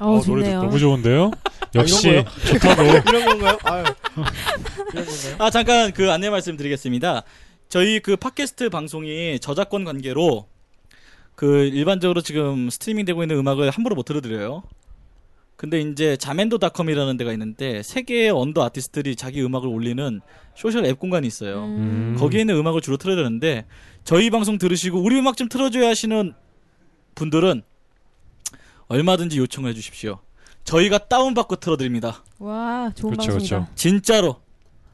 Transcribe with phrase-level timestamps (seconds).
[0.00, 0.62] 어, 노래 좋네요.
[0.62, 1.30] 너무 좋은데요?
[1.74, 2.82] 역시 이런 좋다고.
[3.08, 3.58] 이런 건가요?
[3.64, 3.84] 아유.
[4.92, 5.36] 이런 건가요?
[5.38, 7.22] 아 잠깐 그 안내 말씀드리겠습니다.
[7.68, 10.46] 저희 그 팟캐스트 방송이 저작권 관계로
[11.34, 14.62] 그 일반적으로 지금 스트리밍 되고 있는 음악을 함부로 못 틀어드려요.
[15.56, 20.20] 근데 이제 자멘도닷컴이라는 데가 있는데 세계의 언더 아티스트들이 자기 음악을 올리는
[20.54, 21.64] 소셜 앱 공간이 있어요.
[21.64, 22.16] 음.
[22.16, 23.66] 거기에 있는 음악을 주로 틀어야 되는데
[24.04, 26.32] 저희 방송 들으시고 우리 음악 좀 틀어줘요 하시는
[27.16, 27.62] 분들은
[28.88, 30.18] 얼마든지 요청을 해주십시오.
[30.64, 32.22] 저희가 다운받고 틀어드립니다.
[32.38, 33.56] 와, 좋은 그렇죠, 방송이다.
[33.56, 33.74] 그렇죠.
[33.74, 34.36] 진짜로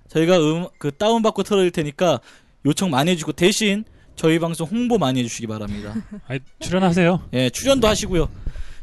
[0.09, 2.21] 저희가 음, 그 다운받고 틀어드릴 테니까
[2.67, 3.85] 요청 많이 해주고 대신
[4.17, 5.95] 저희 방송 홍보 많이 해주시기 바랍니다.
[6.29, 7.29] 아니, 출연하세요.
[7.33, 8.29] 예, 출연도 하시고요.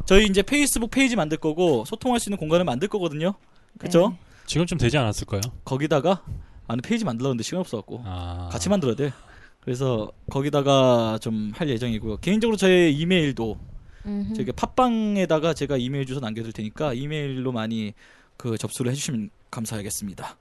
[0.06, 3.34] 저희 이제 페이스북 페이지 만들 거고 소통할 수 있는 공간을 만들 거거든요.
[3.78, 4.10] 그렇죠?
[4.10, 4.18] 네.
[4.46, 5.40] 지금 좀 되지 않았을까요?
[5.64, 6.24] 거기다가
[6.68, 8.50] 안에 페이지 만들려는데 시간 없어갖고 아.
[8.52, 9.14] 같이 만들어야 돼.
[9.62, 12.18] 그래서 거기다가 좀 할 예정이고요.
[12.18, 13.58] 개인적으로 저의 이메일도
[14.06, 14.34] 음흠.
[14.34, 17.94] 저기 팟빵에다가 제가 이메일 주소 남겨둘 테니까 이메일로 많이
[18.38, 20.38] 그 접수를 해주시면 감사하겠습니다.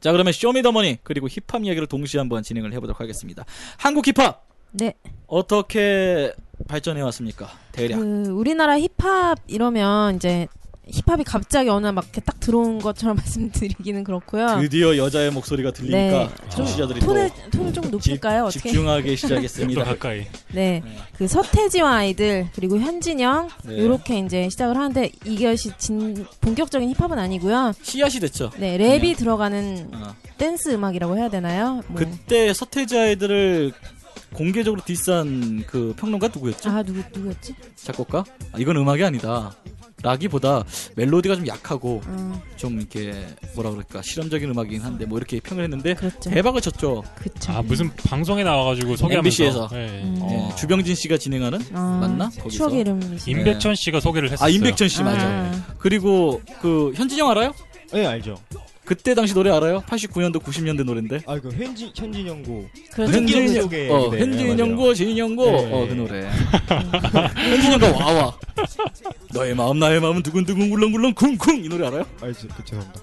[0.00, 3.44] 자 그러면 쇼미더머니 그리고 힙합 이야기를 동시에 한번 진행을 해보도록 하겠습니다.
[3.78, 4.94] 한국 힙합 네.
[5.26, 6.32] 어떻게
[6.66, 7.48] 발전해 왔습니까?
[7.72, 7.98] 대략.
[7.98, 10.46] 그 우리나라 힙합 이러면 이제
[10.90, 14.58] 힙합이 갑자기 어느 날 막 이렇게 딱 들어온 것처럼 말씀드리기는 그렇고요.
[14.60, 16.28] 드디어 여자의 목소리가 들리니까 네.
[16.48, 18.44] 청취자들이 톤을 또 톤을 좀 집, 높일까요?
[18.44, 18.68] 어떻게?
[18.70, 19.84] 집중하기 좀 시작했습니다.
[19.84, 20.20] 더 가까이.
[20.52, 20.82] 네.
[20.82, 20.82] 네.
[21.16, 23.74] 그 서태지와 아이들 그리고 현진영 네.
[23.74, 27.72] 이렇게 이제 시작을 하는데 이것이 진 본격적인 힙합은 아니고요.
[27.82, 28.50] 씨앗이 됐죠.
[28.58, 29.16] 네, 랩이 그냥.
[29.16, 30.14] 들어가는 어.
[30.38, 31.82] 댄스 음악이라고 해야 되나요?
[31.88, 31.96] 뭐.
[31.98, 33.72] 그때 서태지 아이들을
[34.34, 36.70] 공개적으로 디스한 그 평론가 누구였죠?
[36.70, 37.54] 아 누구 누구였지?
[37.76, 38.24] 작곡가?
[38.52, 39.52] 아, 이건 음악이 아니다.
[40.02, 40.64] 라기보다
[40.96, 43.12] 멜로디가 좀 약하고 어, 좀 이렇게
[43.54, 46.30] 뭐라 그럴까 실험적인 음악이긴 한데 뭐 이렇게 평을 했는데 그렇죠.
[46.30, 47.02] 대박을 쳤죠.
[47.16, 47.52] 그쵸.
[47.52, 49.18] 아 무슨 방송에 나와가지고 소개하면서.
[49.18, 49.68] MBC 에서.
[49.72, 50.02] 네.
[50.04, 50.20] 음.
[50.30, 52.28] 예, 주병진 씨가 진행하는 아, 맞나?
[52.28, 52.48] 거기서?
[52.50, 54.46] 추억의 이름이 임백천 씨가 소개를 했었어요.
[54.46, 55.26] 아 임백천 씨 맞아.
[55.26, 57.52] 아, 그리고 그 현진영 알아요?
[57.92, 58.36] 네 알죠.
[58.88, 59.82] 그때 당시 노래 알아요?
[59.82, 61.20] 89년도 90년대 노래인데.
[61.26, 63.12] 아 그 현진 현진영 go 그렇죠.
[63.12, 65.72] 현진- 현진영의 어, 네, 현진영 go 진영 go 네.
[65.72, 66.22] 어 그 노래.
[67.36, 68.32] 현진영과 와와.
[69.34, 72.04] 너의 마음 나의 마음은 두근두근 울렁울렁 쿵쿵 이 노래 알아요?
[72.22, 72.48] 알죠.
[72.56, 73.00] 그 죄송합니다.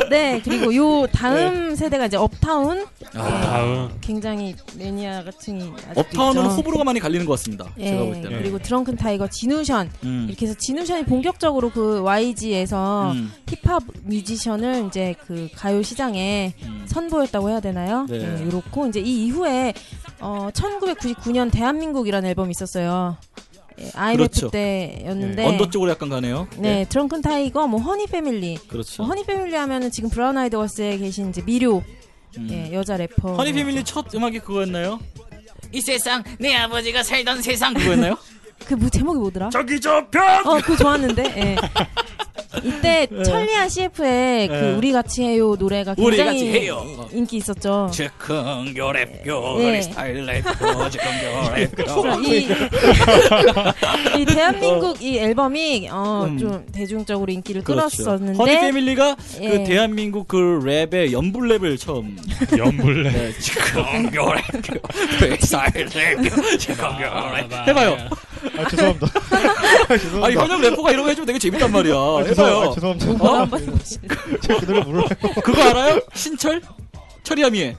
[0.10, 2.84] 네 그리고 요 다음 세대가 이제 업타운
[3.14, 3.88] 아, 다음.
[4.00, 6.54] 굉장히 매니아층이 아직도 업타운은 있죠.
[6.56, 7.66] 호불호가 많이 갈리는 것 같습니다.
[7.78, 8.38] 예, 제가 볼 때는.
[8.42, 10.26] 그리고 드렁큰 타이거 지누션 음.
[10.28, 12.79] 이렇게 해서 지누션이 본격적으로 그 YG에서
[13.14, 13.32] 음.
[13.48, 16.82] 힙합 뮤지션을 이제 그 가요 시장에 음.
[16.86, 18.06] 선보였다고 해야 되나요?
[18.08, 18.18] 네.
[18.18, 18.44] 네.
[18.46, 19.72] 이렇고 이제 이 이후에
[20.20, 23.16] 어 1999년 대한민국이라는 앨범이 있었어요.
[23.80, 24.50] 예, IMF 그렇죠.
[24.50, 26.48] 때였는데 언더 쪽으로 약간 가네요.
[26.58, 28.56] 네, 드렁큰 타이거, 뭐 허니 패밀리.
[28.68, 29.02] 그렇죠.
[29.02, 31.82] 뭐 허니 패밀리 하면은 지금 브라운 아이드 걸스에 계신 이제 미료
[32.36, 32.48] 음.
[32.50, 33.34] 예, 여자 래퍼.
[33.36, 35.00] 허니 패밀리 첫 음악이 그거였나요?
[35.72, 38.16] 이 세상 내 아버지가 살던 세상 그거였나요?
[38.66, 39.48] 그 뭐 제목이 뭐더라?
[39.50, 41.22] 저기 저벽 어, 그거 좋았는데.
[41.24, 41.56] 예.
[42.64, 44.72] 이때 철리아 CF의 그 네.
[44.74, 46.84] 우리 같이 해요 노래가 우리 굉장히 같이 해요.
[46.98, 47.08] 어.
[47.12, 47.90] 인기 있었죠.
[47.92, 49.82] 즉흥 요랩교 예.
[49.82, 51.10] 스타일 랩교 즉흥
[51.76, 52.48] 그래서 요랩교 이,
[54.20, 56.38] 이 대한민국 이 앨범이 어, 음.
[56.38, 57.96] 좀 대중적으로 인기를 그렇죠.
[58.04, 59.48] 끌었었는데 허니 패밀리가 예.
[59.48, 62.16] 그 대한민국 그 랩의 연불 랩을 처음
[62.56, 63.10] 연불레.
[63.12, 67.96] 네, 즉흥 요랩교 스타일 랩교 즉흥 요랩 해봐요.
[68.58, 69.06] 아 죄송합니다.
[69.88, 70.26] 아, 죄송합니다.
[70.26, 71.94] 아니 현역 래퍼가 이런 거 해주면 되게 재밌단 말이야.
[71.94, 72.60] 아, 죄송, 해봐요.
[72.70, 73.06] 아, 죄송합니다.
[73.44, 73.78] 해보실래요?
[74.40, 75.08] 제가 그 노래 몰라요.
[75.44, 76.00] 그거 알아요?
[76.14, 76.60] 신철?
[77.22, 77.76] 철이야미에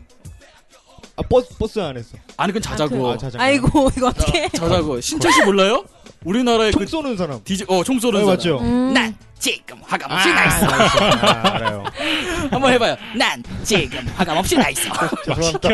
[1.17, 2.09] 아 버스 버스 안에서.
[2.37, 3.09] 아니 그건 자자고.
[3.11, 3.41] 아, 자장.
[3.41, 4.47] 아이고 이거 어떻게?
[4.49, 5.01] 자자고.
[5.01, 5.83] 신철 씨 몰라요?
[6.23, 7.41] 우리나라의 총 그 쏘는 사람.
[7.43, 8.37] 디지 어총 쏘는 네, 사람.
[8.37, 8.59] 맞죠.
[8.59, 10.65] 음, 난 지금 화감 없이 아, 나 있어.
[10.67, 11.83] 아, 알아요.
[12.51, 12.95] 한번 해봐요.
[13.15, 14.81] 난 지금 화감 없이 나 있어.
[15.25, 15.69] 죄송합니다.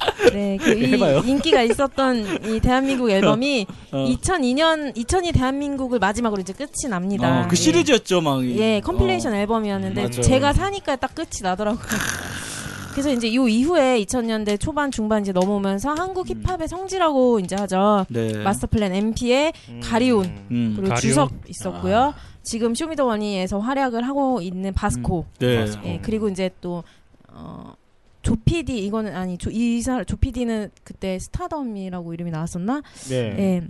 [0.32, 1.18] 네, 그 이, 해봐요.
[1.26, 4.06] 인기가 있었던 이 대한민국 앨범이 어.
[4.08, 7.42] 2002년 2002 대한민국을 마지막으로 이제 끝이 납니다.
[7.42, 7.56] 어, 그 예.
[7.56, 8.44] 시리즈였죠, 막.
[8.44, 10.20] 예, compilation 앨범이었는데 맞아요.
[10.22, 11.80] 제가 사니까 딱 끝이 나더라고요.
[12.92, 16.42] 그래서 이제 요 이후에 2000년대 초반 중반 이제 넘어오면서 한국 음.
[16.42, 18.04] 힙합의 성지라고 이제 하죠.
[18.08, 18.32] 네.
[18.42, 20.72] 마스터 플랜 MP의 가리온 음.
[20.76, 21.00] 그리고 가리온.
[21.00, 22.14] 주석 있었고요.
[22.42, 25.24] 지금 쇼미더머니에서 활약을 하고 있는 바스코.
[25.38, 25.60] 네.
[25.60, 25.88] 바스코.
[25.88, 26.82] 예, 그리고 이제 또
[27.28, 27.74] 어,
[28.22, 32.82] 조피디 이거는 아니 조, 이사 조피디는 그때 스타덤이라고 이름이 나왔었나?
[33.08, 33.14] 네.
[33.38, 33.62] 예.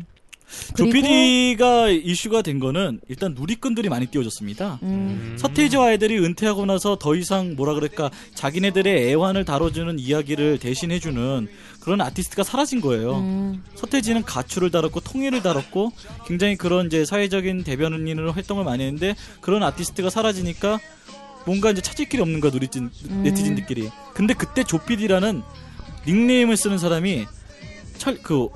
[0.75, 4.81] 그리고- 조피디가 이슈가 된 거는 일단 누리꾼들이 많이 띄워졌습니다.
[4.83, 5.37] 음.
[5.39, 11.49] 서태지와 아이들이 은퇴하고 나서 더 이상 뭐라 그럴까 자기네들의 애환을 다뤄주는 이야기를 대신해주는
[11.79, 13.19] 그런 아티스트가 사라진 거예요.
[13.19, 13.63] 음.
[13.77, 15.93] 서태지는 가출을 다뤘고 통일을 다뤘고
[16.27, 20.81] 굉장히 그런 이제 사회적인 대변인으로 활동을 많이 했는데 그런 아티스트가 사라지니까
[21.47, 23.23] 뭔가 이제 찾을 길이 없는 거야 누리진 음.
[23.23, 23.91] 네티즌들끼리.
[24.15, 25.43] 근데 그때 조피디라는
[26.07, 27.27] 닉네임을 쓰는 사람이
[27.99, 28.49] 철그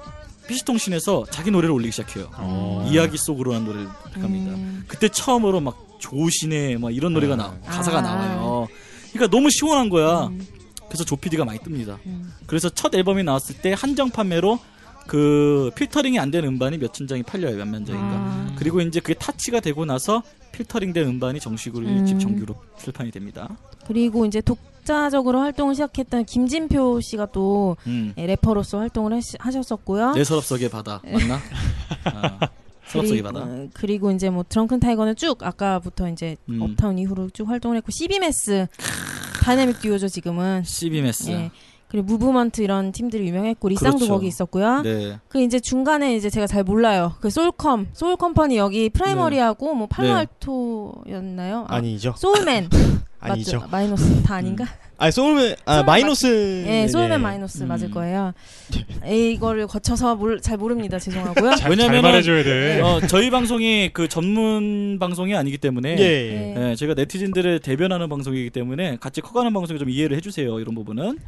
[0.47, 2.31] PC통신에서 자기 노래를 올리기 시작해요.
[2.37, 2.89] 어.
[2.91, 4.55] 이야기 속으로 한 노래를 합니다.
[4.55, 4.85] 음.
[4.87, 8.03] 그때 처음으로 막 조신의 막 이런 노래가 나 가사가 아.
[8.03, 8.69] 나와요.
[9.13, 10.27] 그러니까 너무 시원한 거야.
[10.27, 10.47] 음.
[10.89, 11.99] 그래서 조피디가 많이 뜹니다.
[12.07, 12.33] 음.
[12.47, 14.59] 그래서 첫 앨범이 나왔을 때 한정 판매로
[15.06, 18.09] 그 필터링이 안 된 음반이 몇 천 장이 팔려요 몇 만 장인가.
[18.17, 18.53] 아.
[18.56, 20.23] 그리고 이제 그게 타치가 되고 나서
[20.53, 22.05] 필터링된 음반이 정식으로 음.
[22.05, 23.49] 1집 정규로 출판이 됩니다.
[23.87, 28.15] 그리고 이제 독자적으로 활동을 시작했던 김진표 씨가 또 음.
[28.17, 30.12] 예, 래퍼로서 활동을 하셨었고요.
[30.12, 31.41] 내 서랍 속의 바다 맞나?
[32.05, 32.39] 아,
[32.93, 33.39] 그리고.
[33.41, 36.62] 어, 그리고 이제 뭐 드렁큰 타이거는 쭉 아까부터 이제 음.
[36.62, 38.67] 업타운 이후로 쭉 활동을 했고 CB Mass
[39.43, 40.62] 다이내믹 듀오죠 지금은.
[40.65, 41.31] CB Mass.
[41.31, 41.51] 예.
[41.94, 44.12] 그리고 무브먼트 이런 팀들이 유명했고 리쌍도 그렇죠.
[44.14, 44.82] 거기 있었고요.
[44.82, 45.17] 네.
[45.29, 47.12] 그 이제 중간에 이제 제가 잘 몰라요.
[47.20, 51.67] 그 솔컴, 소울 컴퍼니 여기 프라이머리하고 뭐 팔로알토였나요?
[51.69, 52.12] 아, 아니죠.
[52.17, 52.69] 소울맨
[53.20, 53.58] 아니죠.
[53.58, 53.69] 맞죠?
[53.71, 54.64] 마이노스 다 아닌가?
[54.99, 57.19] 아니 소울맨 아 소울맨 마이너스 예, 소울맨 네.
[57.19, 57.69] 마이너스 음.
[57.69, 58.32] 맞을 거예요.
[59.08, 60.99] 이거를 거쳐서 몰, 잘 모릅니다.
[60.99, 61.52] 죄송하고요.
[61.69, 62.81] 왜냐면은- 말해줘야 돼.
[62.81, 66.02] 어, 저희 방송이 그 전문 방송이 아니기 때문에 예.
[66.02, 66.55] 예.
[66.56, 66.70] 예.
[66.70, 70.58] 예, 제가 네티즌들을 대변하는 방송이기 때문에 같이 커가는 방송에 좀 이해를 해주세요.
[70.58, 71.19] 이런 부분은.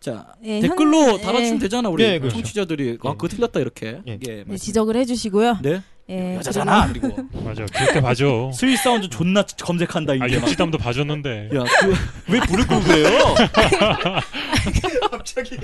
[0.00, 1.58] 자 예, 댓글로 현- 달아주면 예.
[1.58, 2.36] 되잖아 우리 예, 그렇죠.
[2.36, 2.96] 청취자들이 아 예.
[3.12, 4.00] 그거 틀렸다 이렇게.
[4.06, 4.18] 예.
[4.28, 4.56] 예, 네.
[4.56, 5.58] 지적을 해주시고요.
[5.62, 5.82] 네.
[6.10, 7.08] 예, 여자잖아 그리고
[7.44, 7.66] 맞아.
[7.66, 8.50] 그렇게 봐줘.
[8.54, 10.42] 스윗 사운드 존나 검색한다 아, 이제 막.
[10.46, 11.50] 육지담도 봐줬는데.
[11.54, 13.34] 야, 그, 왜 불을 끄고 그래요?
[15.10, 15.56] 갑자기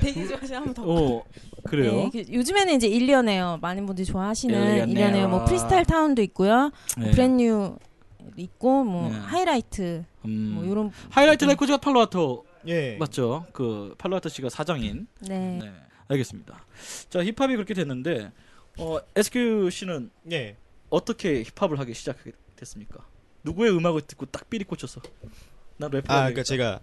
[0.00, 0.82] 대기 좀 하시면 한번 더.
[0.84, 1.22] 어,
[1.64, 1.92] 그래요?
[1.92, 3.58] 네, 그 요즘에는 이제 일리언에요.
[3.62, 4.84] 많은 분들이 좋아하시는 일리언에요.
[4.86, 5.28] 일리언에요.
[5.28, 6.70] 뭐 프리스타일 타운도 있고요.
[6.98, 7.10] 네.
[7.12, 7.76] 브랜뉴
[8.36, 9.16] 있고 뭐 네.
[9.18, 10.52] 하이라이트 음.
[10.54, 12.96] 뭐 요런 하이라이트 레코즈가 팔로와토 예.
[12.98, 13.46] 맞죠?
[13.52, 15.06] 그 팔로와토 씨가 사장인.
[15.20, 15.58] 네.
[15.62, 15.72] 네,
[16.08, 16.64] 알겠습니다.
[17.10, 18.30] 자, 힙합이 그렇게 됐는데
[18.78, 20.56] 어, SQ 씨는 예.
[20.90, 23.06] 어떻게 힙합을 하기 시작했습니까?
[23.44, 25.00] 누구의 음악을 듣고 딱 feel이 꽂혔어?
[25.76, 26.12] 나 래퍼.
[26.12, 26.80] 아 그러니까 제가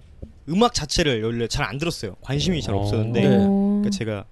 [0.49, 2.15] 음악 자체를 원래 잘 안 들었어요.
[2.21, 2.79] 관심이 잘 어.
[2.79, 3.37] 없었는데 네.
[3.37, 3.81] 오.
[3.81, 4.25] 그러니까 제가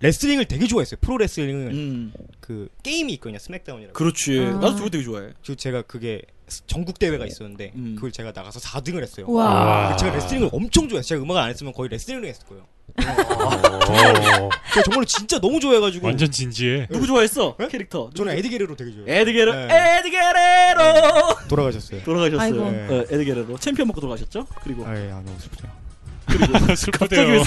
[0.00, 0.98] 레슬링을 되게 좋아했어요.
[1.00, 3.38] 프로 레슬링을 음, 그 게임이 있거든요.
[3.38, 3.92] 스맥다운이라고.
[3.94, 4.38] 그렇지.
[4.40, 4.52] 아.
[4.58, 5.32] 나도 그거 되게 좋아해.
[5.44, 6.22] 그 제가 그게
[6.66, 7.94] 전국 대회가 있었는데 음.
[7.96, 9.26] 그걸 제가 나가서 4등을 했어요.
[9.38, 9.96] 아.
[9.96, 11.08] 제가 레슬링을 엄청 좋아했어요.
[11.08, 12.64] 제가 음악을 안 했으면 거의 레슬링을 했을 거예요.
[12.98, 16.86] 어, 제가 정말로 진짜 너무 좋아해가지고 완전 진지해.
[16.90, 17.56] 누구 좋아했어?
[17.58, 17.68] 네?
[17.68, 18.10] 캐릭터.
[18.14, 19.12] 저는 에디 게레로 되게 좋아해요.
[19.20, 19.98] 에드게레 네.
[19.98, 22.02] 에드게레로 돌아가셨어요.
[22.04, 22.40] 돌아가셨어요.
[22.40, 22.62] 아이고.
[22.94, 24.46] 어, 에디 게레로 챔피언 먹고 돌아가셨죠?
[24.62, 25.66] 그리고 아예 아, 너무 슬프죠.
[26.76, 27.42] 슬프대요.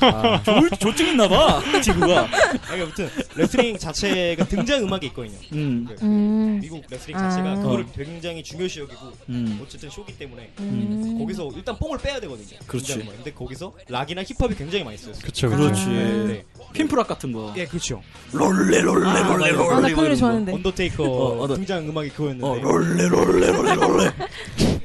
[0.00, 2.28] 아, 조, 조증 있나봐 친구가.
[2.70, 5.38] 아니, 아무튼 레슬링 자체가 등장 음악이 있거든요.
[5.52, 6.58] 음, 그 음.
[6.60, 7.30] 미국 레슬링 아.
[7.30, 7.86] 자체가 그걸 어.
[7.94, 9.60] 굉장히 중요시 여기고 음.
[9.62, 11.16] 어쨌든 쇼기 때문에 음.
[11.18, 12.58] 거기서 일단 뽕을 빼야 되거든요.
[12.66, 12.86] 그렇지.
[12.94, 13.16] 등장 음악.
[13.16, 14.96] 근데 거기서 락이나 힙합이 굉장히 많이.
[14.96, 15.48] 그쵸, 그쵸.
[15.50, 15.86] 그렇지.
[15.86, 16.44] 네.
[16.72, 17.52] pimp rock 같은 거.
[17.56, 18.02] 예, 그렇죠.
[18.32, 19.94] 롤레 롤레 아, 롤레 나 롤레.
[19.94, 20.16] 그 노래.
[20.16, 20.52] 좋아하는데.
[20.52, 24.10] 언더테이커 어, 등장 음악이 그거였는데 어, 롤레 롤레 롤레 롤레.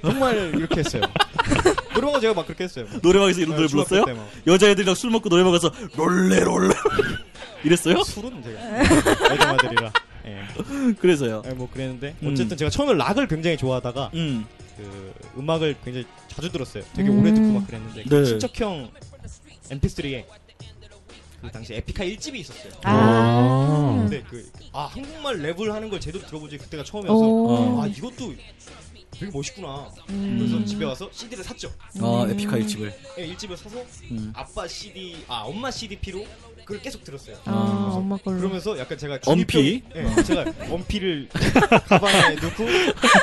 [0.01, 1.01] 정말 이렇게 했어요.
[1.97, 2.85] 노래방은 제가 막 그렇게 했어요.
[3.01, 4.05] 노래방에서 이런 노래 중학교 불렀어요?
[4.05, 4.29] 때 막.
[4.47, 6.73] 여자애들이랑 술 먹고 노래방 가서 롤레 롤레
[7.65, 8.03] 이랬어요?
[8.03, 9.93] 술은 제가 여자마들이라.
[10.27, 10.93] 예.
[10.99, 11.41] 그래서요.
[11.45, 12.31] 아니, 뭐 그랬는데 음.
[12.31, 14.45] 어쨌든 제가 처음에 락을 굉장히 좋아하다가 음.
[14.77, 16.83] 그 음악을 굉장히 자주 들었어요.
[16.93, 17.19] 되게 음.
[17.19, 18.25] 오래 듣고 막 그랬는데 그 네.
[18.25, 18.91] 친척형
[19.71, 20.25] MP3에
[21.41, 22.73] 그 당시 에피카 1집이 있었어요.
[22.83, 23.95] 아.
[24.01, 24.45] 근데 그
[24.77, 27.81] 아 한국말 랩을 하는 걸 제대로 들어보지 그때가 처음이어서 오.
[27.81, 28.35] 아 이것도
[29.19, 29.89] 되게 멋있구나.
[30.09, 30.35] 음.
[30.39, 31.71] 그래서 집에 와서 CD를 샀죠.
[32.01, 32.31] 아 음.
[32.31, 32.93] 에피카 일집을.
[33.19, 33.77] 예, 1집을 사서
[34.11, 34.31] 음.
[34.35, 36.25] 아빠 CD 아 엄마 CDP로
[36.67, 37.37] 그걸 계속 들었어요.
[37.45, 38.37] 아, 엄마 걸로.
[38.39, 39.81] 그러면서 약간 제가 엄피?
[39.95, 41.29] 예, 제가 엄피를
[41.87, 42.65] 가방에 넣고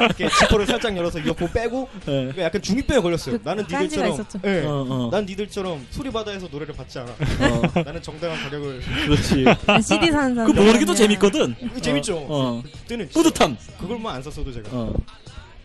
[0.00, 2.04] 이렇게 지퍼를 살짝 열어서 이어폰 빼고 예.
[2.06, 3.38] 그러니까 약간 중이병에 걸렸어요.
[3.38, 4.40] 그 나는 니들처럼 있었죠.
[4.46, 4.62] 예.
[4.64, 5.10] 어, 어.
[5.12, 7.10] 난 니들처럼 소리바다에서 노래를 받지 않아.
[7.12, 9.44] 어, 나는 정당한 가격을 그렇지.
[9.86, 10.50] CD 사는 사람.
[10.50, 11.54] 그 모르기도 재밌거든.
[11.54, 12.16] 그게 재밌죠.
[12.26, 12.62] 어.
[12.80, 13.58] 그때는 진짜 뿌듯함.
[13.78, 14.70] 그걸만 안 샀어도 제가.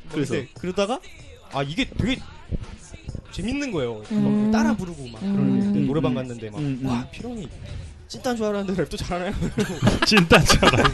[0.09, 0.13] 어.
[0.13, 0.33] 그래서?
[0.33, 0.99] 근데 그러다가
[1.51, 2.19] 아 이게 되게
[3.31, 4.01] 재밌는 거예요.
[4.11, 4.51] 음.
[4.51, 5.33] 막 따라 부르고 막 음.
[5.33, 6.15] 그러는데 음, 노래방 음.
[6.15, 6.87] 갔는데 막 음, 음.
[6.87, 7.47] 와 피롱이
[8.07, 9.33] 찐딴 줄 알았는데 랩도 잘하네요.
[10.05, 10.91] 찐딴처럼.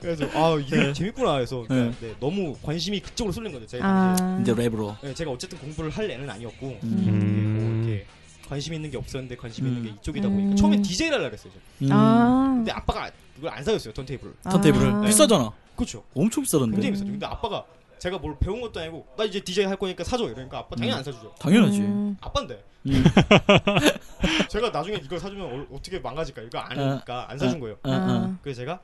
[0.00, 0.92] 그래서 아 이게 네.
[0.92, 1.92] 재밌구나 해서 네.
[2.00, 3.66] 네, 너무 관심이 그쪽으로 쏠린 거죠.
[3.66, 3.84] 제가.
[3.86, 4.38] 아.
[4.42, 4.96] 이제 랩으로.
[5.00, 6.80] 네, 제가 어쨌든 공부를 할 애는 아니었고 음.
[6.82, 7.56] 음.
[7.60, 8.06] 뭐 이렇게
[8.48, 9.84] 관심 있는 게 없었는데 관심 있는 음.
[9.84, 10.34] 게 이쪽이다 음.
[10.34, 11.52] 보니까 처음에 DJ를 하려 그랬어요.
[11.52, 11.64] 제가.
[11.82, 11.88] 음.
[11.92, 12.52] 아.
[12.56, 14.34] 근데 아빠가 그걸 안 사줬어요 턴테이블을.
[14.42, 15.00] 턴테이블을 아.
[15.02, 15.52] 비싸잖아.
[15.76, 16.02] 그렇죠.
[16.14, 16.74] 엄청 비싸던데.
[16.76, 17.10] 굉장히 비싸죠.
[17.10, 17.64] 근데 아빠가
[17.98, 21.04] 제가 뭘 배운 것도 아니고 나 이제 DJ 할 거니까 사줘 이러니까 아빠 당연히 안
[21.04, 21.34] 사주죠.
[21.38, 21.78] 당연하지.
[21.80, 22.16] 음.
[22.20, 23.04] 아빠인데 음.
[24.48, 27.76] 제가 나중에 이걸 사주면 어, 떻게 망가질까 이거 아니까 안 사준 거예요.
[27.82, 28.36] 어, 어, 아.
[28.42, 28.80] 그래서 제가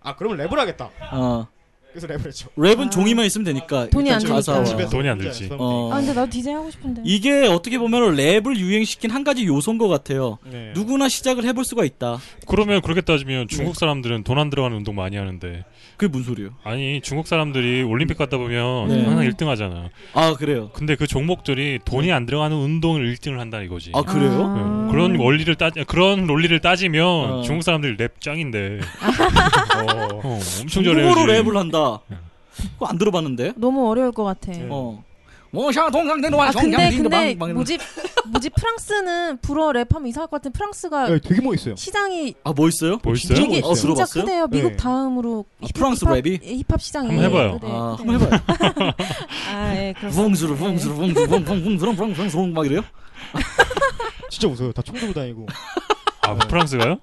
[0.00, 0.90] 아 그러면 랩을 하겠다.
[1.12, 1.46] 어.
[1.92, 2.48] 그래서 랩을 했죠.
[2.56, 2.90] 랩은 아.
[2.90, 4.32] 종이만 있으면 되니까 돈이 일단 안.
[4.32, 4.64] 가사와.
[4.64, 5.44] 집에서 돈이 안 혼자 들지.
[5.44, 5.92] 연습하면 어.
[5.92, 7.02] 아 근데 나도 디자인 하고 싶은데.
[7.04, 10.38] 이게 어떻게 보면 랩을 유행시킨 한 가지 요소인 것 같아요.
[10.42, 10.58] 되니까.
[10.58, 10.72] 네.
[10.74, 12.18] 누구나 시작을 해볼 수가 있다.
[12.48, 15.64] 그러면 그렇게 따지면 중국 사람들은 돈 안 들어가는 운동 많이 하는데
[15.96, 16.50] 그게 무슨 소리예요?
[16.64, 19.04] 아니 중국 사람들이 올림픽 갔다 보면 네.
[19.04, 19.90] 항상 1등 하잖아.
[20.12, 20.70] 아 그래요?
[20.72, 23.92] 근데 그 종목들이 돈이 안 들어가는 운동을 1등을 한다 이거지.
[23.94, 24.54] 아 그래요?
[24.56, 24.88] 응.
[24.90, 27.42] 그런 원리를 따 그런 논리를 따지면 어.
[27.42, 28.80] 중국 사람들이 랩 짱인데
[29.88, 30.08] 어.
[30.24, 31.14] 어, 엄청 잘해야지.
[31.14, 32.00] 중국어로 랩을 한다.
[32.74, 33.52] 그거 안 들어봤는데?
[33.56, 34.52] 너무 어려울 것 같아.
[34.52, 34.66] 네.
[34.70, 35.04] 어.
[35.54, 37.78] 원샤 동강대노 아 근데 근데 뭐지
[38.26, 41.76] 뭐지 프랑스는 불어 랩하면 이상할 것 같은 프랑스가 네, 되게 멋있어요.
[41.76, 42.98] 시장이 아, 뭐 있어요?
[43.02, 43.36] 뭐 있어요?
[43.38, 44.24] 되게 어, 진짜 들어봤어요?
[44.24, 44.46] 크대요.
[44.48, 44.76] 미국 네.
[44.76, 46.42] 다음으로 아, 힙- 프랑스 힙합- 랩이?
[46.66, 47.52] 힙합 시장이 한번 해봐요.
[47.60, 48.12] 크대, 아, 크대요.
[48.12, 48.40] 한번 해봐요.
[49.52, 50.22] 아, 예, 그렇습니다.
[50.22, 52.82] 붕스루 붕스루 붕스루 붕붕붕스루 붕붕스루 막 이래요?
[54.30, 54.72] 진짜 무서워요.
[54.72, 55.46] 다 총 들고 다니고.
[56.22, 56.96] 아 프랑스가요?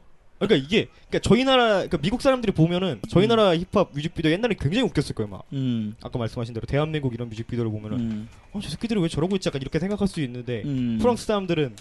[0.47, 3.29] 그러니까 이게 그러니까 저희 나라 그러니까 미국 사람들이 보면은 저희 음.
[3.29, 5.29] 나라 힙합 뮤직비디오 옛날에 굉장히 웃겼을 거예요.
[5.29, 5.95] 막 음.
[6.01, 8.27] 아까 말씀하신 대로 대한민국 이런 뮤직비디오를 보면은 음.
[8.51, 9.49] 어, 저 새끼들이 왜 저러고 있지?
[9.49, 10.97] 약간 이렇게 생각할 수 있는데 음.
[10.99, 11.75] 프랑스 사람들은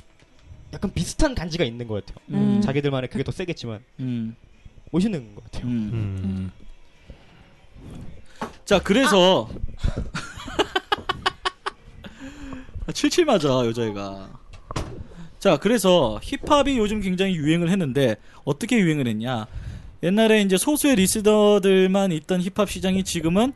[0.74, 2.22] 약간 비슷한 간지가 있는 것 같아요.
[2.30, 2.60] 음.
[2.60, 4.36] 자기들만의 그게 더 세겠지만 음.
[4.90, 5.66] 멋있는 것 같아요.
[5.66, 5.90] 음.
[5.92, 6.52] 음.
[8.66, 9.48] 자, 그래서
[12.92, 14.38] 77 맞아, 여자애가.
[15.40, 19.46] 자, 그래서 힙합이 요즘 굉장히 유행을 했는데 어떻게 유행을 했냐?
[20.02, 23.54] 옛날에 이제 소수의 listener들만 있던 힙합 시장이 지금은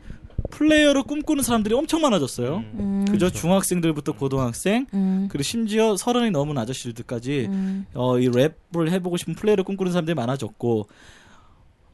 [0.49, 2.57] 플레이어를 꿈꾸는 사람들이 엄청 많아졌어요.
[2.57, 2.79] 음.
[2.79, 9.17] 음, 그저 중학생들부터 고등학생, 음, 그리고 심지어 서른이 넘은 아저씨들까지 음, 어, 이 랩을 해보고
[9.17, 10.87] 싶은 플레이를 꿈꾸는 사람들이 많아졌고,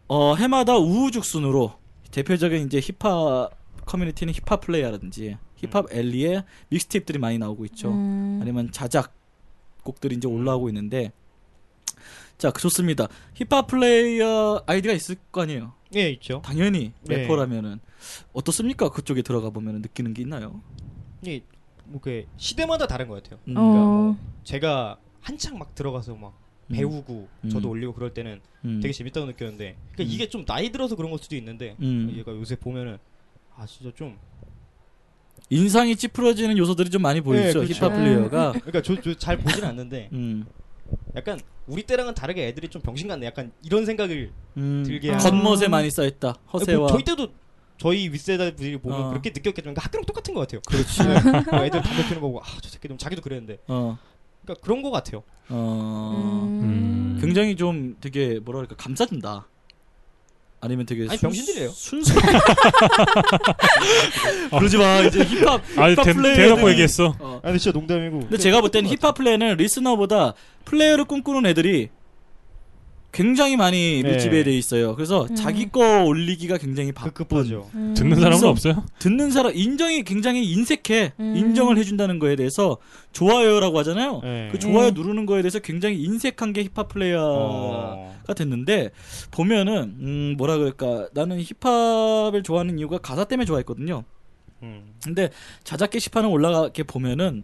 [0.07, 1.73] 어, 해마다 우후죽순으로
[2.11, 3.51] 대표적인 이제 힙합
[3.85, 7.89] 커뮤니티는 힙합 플레이어라든지 힙합 엘리의 믹스테이프들이 많이 나오고 있죠.
[7.89, 8.39] 음.
[8.41, 9.20] 아니면 자작
[9.83, 11.11] 곡들이 이제 올라오고 있는데,
[12.37, 13.07] 자, 그 좋습니다.
[13.35, 15.73] 힙합 플레이어 아이디가 있을 거 아니에요.
[15.95, 16.41] 예, 있죠.
[16.43, 17.17] 당연히 네.
[17.17, 17.79] 래퍼라면은
[18.33, 18.89] 어떻습니까?
[18.89, 20.61] 그쪽에 들어가 보면 느끼는 게 있나요?
[21.23, 21.41] 이
[21.85, 23.39] 뭐그 시대마다 다른 것 같아요.
[23.47, 23.61] 음, 어.
[23.61, 26.33] 그러니까 뭐 제가 한창 막 들어가서 막
[26.71, 26.75] 음.
[26.75, 27.49] 배우고 음.
[27.49, 28.79] 저도 올리고 그럴 때는 음.
[28.81, 30.07] 되게 재밌다고 느꼈는데 그러니까 음.
[30.15, 32.13] 이게 좀 나이 들어서 그런 걸 수도 있는데 음.
[32.15, 32.97] 얘가 요새 보면은
[33.55, 34.17] 아 진짜 좀
[35.51, 37.43] 인상이 찌푸러지는 요소들이 좀 많이 보이죠.
[37.43, 37.73] 네, 그렇죠.
[37.73, 38.51] 힙합 플레이어가.
[38.63, 40.45] 그러니까 저 저 잘 보진 않는데 음.
[41.15, 43.25] 약간 우리 때랑은 다르게 애들이 좀 병신 같네.
[43.27, 44.83] 약간 이런 생각을 음.
[44.85, 45.69] 들게 겉멋에 아.
[45.69, 46.35] 많이 쌓였다.
[46.53, 46.79] 허세와.
[46.79, 47.27] 뭐 저희 때도
[47.77, 49.09] 저희 윗세대들이 보면 어.
[49.09, 50.61] 그렇게 느꼈겠지만 그러니까 학교랑 똑같은 것 같아요.
[50.67, 51.01] 그렇지.
[51.51, 53.97] 뭐 애들 담배 피는 거고 아저 새끼들 자기도 그랬는데 어.
[54.43, 55.23] 그러니까 그런 것 같아요.
[55.49, 56.47] 어.
[56.49, 57.17] 음.
[57.19, 59.47] 굉장히 좀 되게 뭐라 그럴까 감싸준다.
[60.61, 61.69] 아니면 되게 아니, 순- 병신들이에요.
[61.71, 62.13] 순수.
[64.57, 64.99] 그러지 마.
[65.01, 67.15] 이제 힙합 아니 힙합 대, 플레이어들이- 대놓고 얘기했어.
[67.19, 67.41] 어.
[67.43, 68.19] 아니 진짜 농담이고.
[68.19, 70.33] 근데 제가 볼 때는 힙합플레이야는 listener보다
[70.65, 71.89] 플레이어를 꿈꾸는 애들이
[73.11, 74.09] 굉장히 많이 네.
[74.09, 74.95] 밀집에 돼 있어요.
[74.95, 75.35] 그래서 음.
[75.35, 77.11] 자기 거 올리기가 굉장히 바쁜.
[77.11, 77.69] 급급하죠.
[77.73, 77.93] 음.
[77.95, 78.85] 듣는 사람은 없어요?
[78.99, 81.13] 듣는 사람 인정이 굉장히 인색해.
[81.19, 81.35] 음.
[81.35, 82.77] 인정을 해준다는 거에 대해서
[83.11, 84.21] 좋아요라고 하잖아요.
[84.23, 84.49] 네.
[84.51, 84.93] 그 좋아요 음.
[84.93, 88.33] 누르는 거에 대해서 굉장히 인색한 게 힙합 플레이어가 어.
[88.35, 88.91] 됐는데
[89.31, 94.03] 보면은 음 뭐라 그럴까 나는 힙합을 좋아하는 이유가 가사 때문에 좋아했거든요.
[94.63, 94.93] 음.
[95.03, 95.29] 근데
[95.63, 97.43] 자작 게시판을 올라가게 보면은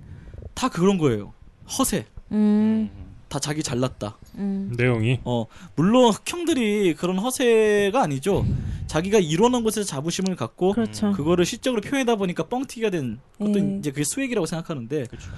[0.53, 1.33] 다 그런 거예요.
[1.77, 2.05] 허세.
[2.31, 2.89] 음,
[3.27, 4.17] 다 자기 잘났다.
[4.35, 4.73] 음.
[4.77, 8.45] 내용이 어 물론 흑형들이 그런 허세가 아니죠.
[8.87, 11.11] 자기가 이뤄놓은 것에서 자부심을 갖고 그렇죠.
[11.11, 13.77] 그거를 시적으로 표현하다 보니까 뻥튀기가 된 것도 예.
[13.79, 15.29] 이제 그게 스웩이라고 생각하는데 그렇죠.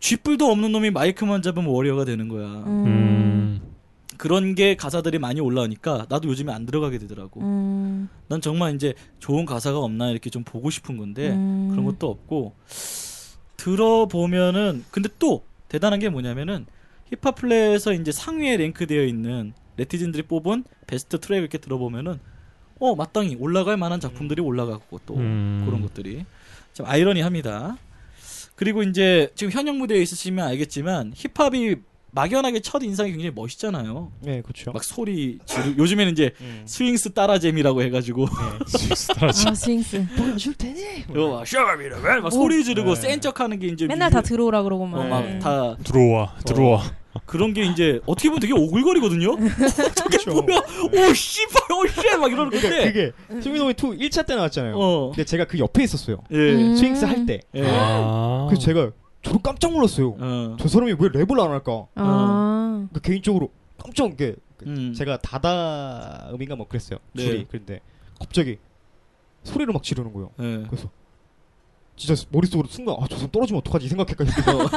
[0.00, 2.46] 쥐뿔도 없는 놈이 마이크만 잡으면 워리어가 되는 거야.
[2.46, 2.84] 음.
[2.86, 3.60] 음.
[4.16, 7.40] 그런 게 가사들이 많이 올라오니까 나도 요즘에 안 들어가게 되더라고.
[7.40, 8.08] 음.
[8.28, 11.68] 난 정말 이제 좋은 가사가 없나 이렇게 좀 보고 싶은 건데 음.
[11.70, 12.54] 그런 것도 없고
[13.56, 16.66] 들어보면은 근데 또 대단한 게 뭐냐면은
[17.10, 22.18] 힙합 플레이에서 이제 상위에 랭크되어 있는 네티즌들이 뽑은 베스트 트랙 이렇게 들어보면은
[22.78, 25.62] 어 마땅히 올라갈 만한 작품들이 올라가고 또 음.
[25.66, 26.24] 그런 것들이
[26.72, 27.78] 좀 아이러니합니다.
[28.54, 31.76] 그리고 이제 지금 현역 무대에 있으시면 알겠지만 힙합이
[32.16, 34.10] 막연하게 첫 인상이 굉장히 멋있잖아요.
[34.22, 34.72] 네, 그렇죠.
[34.72, 36.62] 막 소리 지르 요즘에는 이제 음.
[36.64, 38.26] 스윙스 따라잼이라고 해가지고
[39.20, 40.06] 아, 스윙스.
[40.16, 40.80] 보여줄 테니.
[41.10, 43.00] 이거 막 샤바비라 막 소리 지르고 네.
[43.02, 44.98] 센 척하는 게 이제 맨날 다 들어오라 그러고 막.
[45.00, 45.34] 어, 네.
[45.34, 46.82] 막다 들어와 들어와.
[47.26, 49.36] 그런 게 이제 어떻게 보면 되게 오글거리거든요.
[49.94, 50.60] 저게 뭐야?
[51.10, 53.12] 오 씨발, 오 씨 막 이러는 그러니까 건데.
[53.30, 53.74] 그게 쇼미더머니 2
[54.08, 54.74] 1차 때 나왔잖아요.
[54.76, 56.22] 어, 근데 제가 그 옆에 있었어요.
[56.32, 56.76] 예, 음.
[56.76, 57.40] 스윙스 할 때.
[57.54, 57.62] 예.
[57.66, 58.46] 아.
[58.48, 58.90] 그래서 제가
[59.26, 60.16] 저도 깜짝 놀랐어요.
[60.20, 61.86] 어, 저 사람이 왜 랩을 안 할까?
[61.96, 62.86] 아.
[62.92, 64.92] 그 개인적으로 깜짝 이게 음.
[64.94, 66.98] 제가 다다 음인가 뭐 그랬어요.
[67.12, 67.24] 네.
[67.24, 67.80] 줄이 그런데
[68.20, 68.58] 갑자기
[69.42, 70.30] 소리를 막 지르는 거예요.
[70.40, 70.64] 예.
[70.68, 70.88] 그래서
[71.96, 73.88] 진짜 머릿속으로 순간 아 저 사람 떨어지면 어떡하지
[74.26, 74.58] 싶어서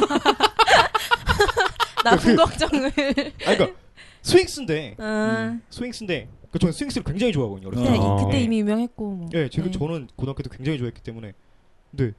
[2.04, 2.88] 나쁜 그- 걱정을.
[3.46, 3.72] 아 그러니까
[4.22, 7.68] 스윙스인데 아, 스윙스인데 그 저는 스윙스를 굉장히 좋아하거든요.
[7.68, 8.04] 어렸을 그때, 때.
[8.06, 8.26] 어.
[8.26, 9.12] 그때 이미 유명했고.
[9.16, 9.30] 뭐.
[9.34, 9.72] 예, 제가 네.
[9.72, 11.34] 저는 고등학교 때 굉장히 좋아했기 때문에
[11.92, 12.14] 근데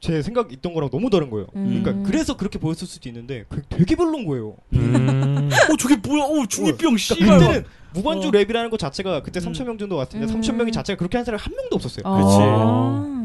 [0.00, 1.46] 제 생각 있던 거랑 너무 다른 거예요.
[1.56, 1.82] 음.
[1.82, 4.56] 그러니까 그래서 그렇게 보였을 수도 있는데 그 되게 별론 거예요.
[4.72, 5.50] 음.
[5.52, 6.24] 어 저게 뭐야?
[6.24, 7.18] 어 중이병 씨발.
[7.18, 8.30] 그러니까 그때는 무반주 어.
[8.30, 9.52] 랩이라는 것 자체가 그때 음.
[9.52, 10.40] 3천 명 정도 왔는데 음.
[10.40, 12.02] 3천 명이 자체가 그렇게 한 사람이 한 명도 없었어요.
[12.06, 12.16] 아.
[12.16, 12.38] 그치.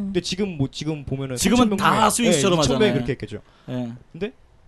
[0.06, 2.94] 근데 지금 뭐 지금 보면은 지금은 3,000명 다 중에, 스윙스처럼 예, 2,000 명이 하잖아요.
[2.94, 3.40] 그렇게 했겠죠.
[3.70, 3.94] 예.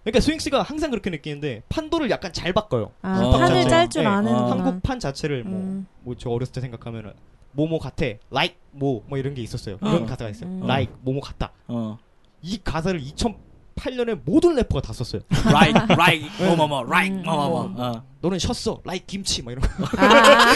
[0.04, 2.92] 그러니까 스윙스가 항상 그렇게 느끼는데 판도를 약간 잘 바꿔요.
[3.02, 3.32] 아, 어.
[3.32, 3.70] 판을 자체가.
[3.70, 4.08] 짤줄 네.
[4.08, 4.34] 아는.
[4.34, 4.52] 어.
[4.52, 5.88] 한국 판 자체를 뭐 음.
[6.04, 7.12] 뭐저 어렸을 때 생각하면은
[7.58, 9.78] 뭐뭐 같아, like 뭐뭐 이런 게 있었어요.
[9.82, 10.06] 어.
[10.06, 10.50] 가사가 있어요.
[10.50, 10.62] 음.
[10.64, 11.52] like 뭐뭐 같다.
[11.68, 11.98] 어.
[12.44, 15.24] 이 가사를 2008년에 모든 래퍼가 다 썼어요.
[15.48, 17.24] like, like, 뭐뭐뭐, like, 음.
[17.24, 17.74] 뭐뭐뭐.
[17.78, 18.04] 어.
[18.22, 20.54] 너는 쉬었어, like 김치 막 이런 거 아,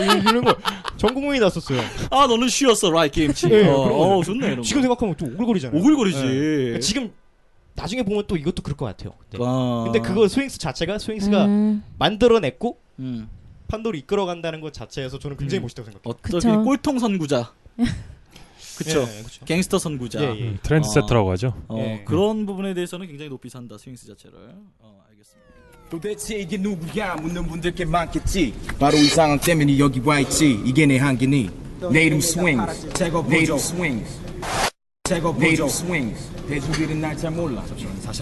[0.30, 0.54] 이런 거
[0.96, 1.80] 전 국민이 다 썼어요.
[2.10, 3.46] 아 너는 쉬었어, like, 김치.
[3.50, 4.16] 예, 어, 그런 거.
[4.18, 4.62] 어, 좋네 이런 거.
[4.62, 5.78] 지금 생각하면 좀 오글거리잖아요.
[5.78, 6.18] 오글거리지.
[6.18, 6.22] 예.
[6.30, 7.12] 그러니까 지금
[7.74, 9.12] 나중에 보면 또 이것도 그럴 것 같아요.
[9.18, 9.38] 그때.
[9.42, 9.82] 아.
[9.84, 11.82] 근데 그거 스윙스 자체가 스윙스가 음.
[11.98, 13.28] 만들어냈고 음.
[13.74, 15.62] 판도를 이끌어간다는 것 자체에서 저는 굉장히 음.
[15.62, 16.02] 멋있다고 생각해요.
[16.04, 16.62] 어떻게 그쵸.
[16.62, 17.52] 꼴통 선구자.
[18.78, 19.02] 그쵸.
[19.02, 19.44] 예, 그쵸.
[19.44, 20.20] 갱스터 선구자.
[20.22, 20.42] 예, 예.
[20.42, 21.54] 음, trendsetter라고 하죠.
[21.68, 22.04] 어, 예.
[22.04, 24.36] 그런 부분에 대해서는 굉장히 높이 산다 스윙스 자체를.
[24.80, 25.44] 어, 알겠습니다.
[25.90, 30.86] 도대체 이게 누구야 묻는 분들 꽤 많겠지 바로 이 상황 때문에 여기 와 있지 이게
[30.86, 31.50] 내 한계니
[31.92, 32.88] 내 이름 스윙스
[33.28, 34.73] 내 이름 스윙스
[35.06, 37.62] 내 이름 스윙스 대중들은 날 잘 몰라.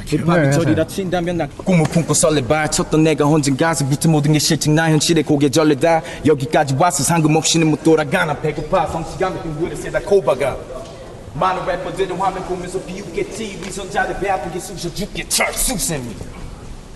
[0.05, 5.23] 힙합이 절이라 친다면 나 꿈을 품고 설레발 쳤던 내가 언젠가서부터 모든 게 싫증 나 현실에
[5.23, 6.03] 고개 절레다.
[6.27, 8.37] 여기까지 와서 상금 없이는 못 돌아가 나.
[8.37, 10.57] 배고파 성취감이 끈 그릇에 다 코박아
[11.35, 13.61] 많은 래퍼들은 화면 보면서 비웃겠지.
[13.65, 16.17] 위선자들 배 아프게 쑤셔 죽게 철수쌤이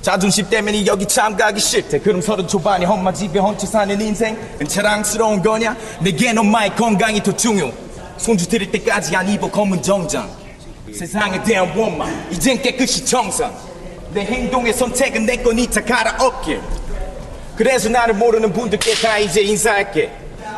[0.03, 2.01] 자존심 때문에 여기 참 가기 싫대.
[2.01, 5.77] 그럼 서른 초반에 험마 집에 얹혀 사는 인생 은 자랑스러운 거냐?
[6.03, 7.71] 내겐 엄마의 건강이 더 중요
[8.19, 10.29] 손주 드릴 때까지 안 입어 검은 정장.
[10.93, 13.55] 세상에 대한 원망 이젠 깨끗이 정상.
[14.13, 16.61] 내 행동의 선택은 내 거니까 갈아엎길.
[17.57, 20.11] 그래서 나를 모르는 분들께 다 이제 인사할게.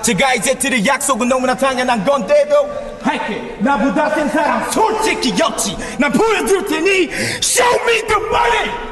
[0.02, 2.88] 제가 이제 드릴 약속은 너무나 당연한 건데도.
[3.02, 3.56] 할게.
[3.60, 5.76] 나보다 센 사람 솔직히 없지.
[5.98, 7.08] 난 보여줄 테니
[7.42, 8.88] Show me the money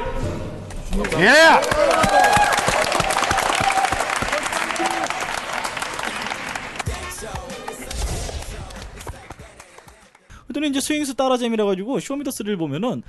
[10.57, 13.03] 그랬더니 이제 스윙스 따라잼이라 가지고 쇼미더스를 보면은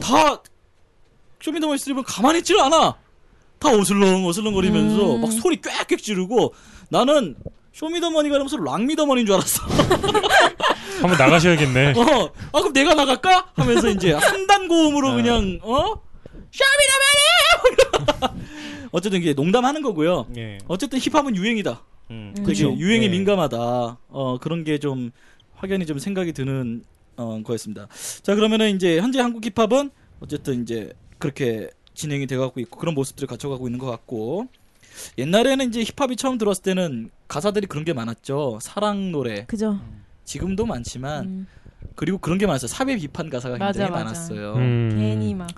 [0.00, 0.42] 다
[1.40, 2.94] 쇼미더머니3 보면 가만히 있지를 않아.
[3.58, 5.20] 다 어슬렁 어슬렁거리면서 음.
[5.20, 6.54] 막 소리 꽥꽥 지르고
[6.88, 7.36] 나는
[7.72, 9.62] 쇼미더머니가 이러면서 락미더머니인 줄 알았어.
[11.00, 11.94] 한번 나가셔야겠네.
[11.96, 13.52] 어, 아 그럼 내가 나갈까?
[13.54, 15.94] 하면서 이제 한 단 고음으로 그냥 어
[16.50, 18.42] 쇼미더머니
[18.92, 20.26] 어쨌든 이게 농담하는 거고요.
[20.36, 20.58] 예.
[20.68, 21.82] 어쨌든 힙합은 유행이다.
[22.10, 22.74] 음, 그쵸.
[22.76, 23.08] 유행에 예.
[23.08, 23.56] 민감하다.
[24.08, 25.10] 어 그런 게 좀
[25.62, 26.82] 확연히 좀 생각이 드는
[27.16, 27.86] 어 거였습니다.
[28.22, 33.68] 자 그러면은 이제 현재 한국 힙합은 어쨌든 이제 그렇게 진행이 돼가고 있고 그런 모습들을 갖춰가고
[33.68, 34.48] 있는 것 같고
[35.18, 38.58] 옛날에는 이제 힙합이 처음 들어왔을 때는 가사들이 그런 게 많았죠.
[38.60, 39.80] 사랑 노래 그죠.
[40.24, 41.46] 지금도 많지만 음.
[41.94, 42.66] 그리고 그런 게 많았어요.
[42.68, 44.04] 사회 비판 가사가 맞아, 굉장히 맞아.
[44.04, 44.54] 많았어요.
[44.54, 44.96] 음.
[44.98, 45.48] 괜히 막.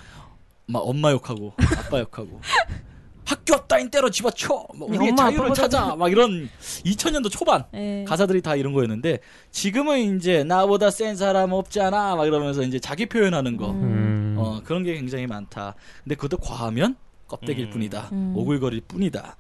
[0.67, 2.40] 막 엄마 욕하고 아빠 욕하고
[3.25, 8.05] 학교 따윈 때려 집어쳐 뭐 우리의 엄마, 자유를 아빠보다 찾아 막 이런 2000년도 초반 예.
[8.07, 13.57] 가사들이 다 이런 거였는데 지금은 이제 나보다 센 사람 없잖아 막 이러면서 이제 자기 표현하는
[13.57, 14.37] 거 음.
[14.39, 15.75] 어, 그런 게 굉장히 많다.
[16.03, 17.71] 근데 그것도 과하면 껍데기일 음.
[17.71, 18.09] 뿐이다.
[18.13, 18.33] 음.
[18.37, 19.37] 오글거릴 뿐이다.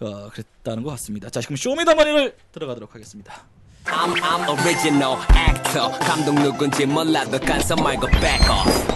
[0.00, 1.30] 어, 그랬다는 것 같습니다.
[1.30, 3.46] 자, 지금 쇼미더머니를 들어가도록 하겠습니다.
[3.84, 5.16] I'm, I'm original
[5.48, 8.92] actor 감독 누군지 몰라도 간섭 말고 back off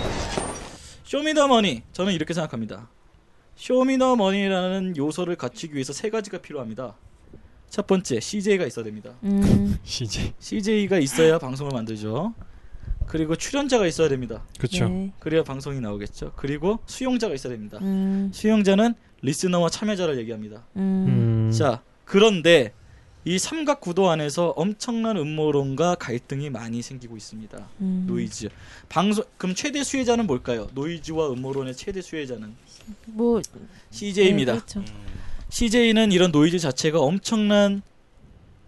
[1.04, 2.88] 쇼미더머니 저는 이렇게 생각합니다.
[3.56, 6.94] 쇼미더머니라는 요소를 갖추기 위해서 세 가지가 필요합니다.
[7.68, 9.14] 첫 번째 CJ가 있어야 됩니다.
[9.24, 9.76] 음.
[9.84, 10.34] CJ.
[10.38, 12.34] CJ가 있어야 방송을 만들죠.
[13.06, 14.44] 그리고 출연자가 있어야 됩니다.
[14.58, 14.88] 그렇죠.
[14.88, 15.12] 네.
[15.18, 16.32] 그래야 방송이 나오겠죠.
[16.36, 17.78] 그리고 수용자가 있어야 됩니다.
[17.80, 18.30] 음.
[18.32, 20.66] 수용자는 listener와 참여자를 얘기합니다.
[20.76, 21.48] 음.
[21.48, 21.52] 음.
[21.52, 22.72] 자, 그런데
[23.26, 27.68] 이 삼각 구도 안에서 엄청난 음모론과 갈등이 많이 생기고 있습니다.
[27.80, 28.04] 음.
[28.06, 28.50] 노이즈.
[28.88, 30.68] 방송 그럼 최대 수혜자는 뭘까요?
[30.74, 32.54] 노이즈와 음모론의 최대 수혜자는
[33.06, 33.42] 뭐
[33.90, 34.52] CJ입니다.
[34.52, 34.84] 네, 그렇죠.
[35.48, 37.82] CJ는 이런 노이즈 자체가 엄청난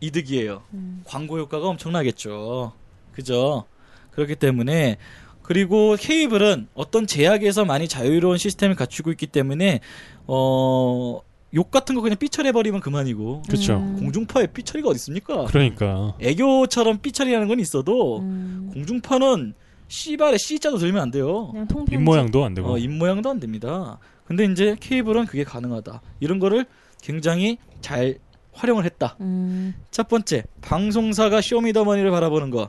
[0.00, 0.64] 이득이에요.
[0.74, 1.02] 음.
[1.04, 2.72] 광고 효과가 엄청나겠죠.
[3.12, 3.64] 그죠?
[4.10, 4.96] 그렇기 때문에
[5.42, 9.78] 그리고 케이블은 어떤 제약에서 많이 자유로운 시스템을 갖추고 있기 때문에
[10.26, 11.20] 어,
[11.54, 13.76] 욕 같은 거 그냥 삐처리 해버리면 그만이고 그렇죠.
[13.78, 13.96] 음.
[14.00, 15.44] 공중파에 삐처리가 어디 있습니까?
[15.46, 16.14] 그러니까.
[16.20, 18.70] 애교처럼 삐처리하는 건 있어도 음.
[18.74, 19.54] 공중파는
[19.88, 21.48] 씨발에 씨자도 들면 안 돼요.
[21.50, 21.94] 그냥 통편집.
[21.94, 22.72] 입 모양도 안 되고.
[22.72, 23.98] 어, 입 모양도 안 됩니다.
[24.26, 26.02] 근데 이제 케이블은 그게 가능하다.
[26.20, 26.66] 이런 거를
[27.00, 28.18] 굉장히 잘
[28.52, 29.16] 활용을 했다.
[29.22, 29.74] 음.
[29.90, 32.68] 첫 번째, 방송사가 쇼미더머니를 바라보는 거.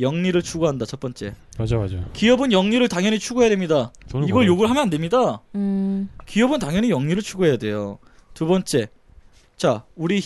[0.00, 0.84] 영리를 추구한다.
[0.84, 1.34] 첫 번째.
[1.58, 1.96] 맞아 맞아.
[2.12, 3.92] 기업은 영리를 당연히 추구해야 됩니다.
[4.08, 4.46] 이걸 벌어야지.
[4.48, 5.40] 욕을 하면 안 됩니다.
[5.54, 6.08] 음.
[6.26, 7.98] 기업은 당연히 영리를 추구해야 돼요.
[8.36, 8.88] 두 번째,
[9.56, 10.22] 자 우리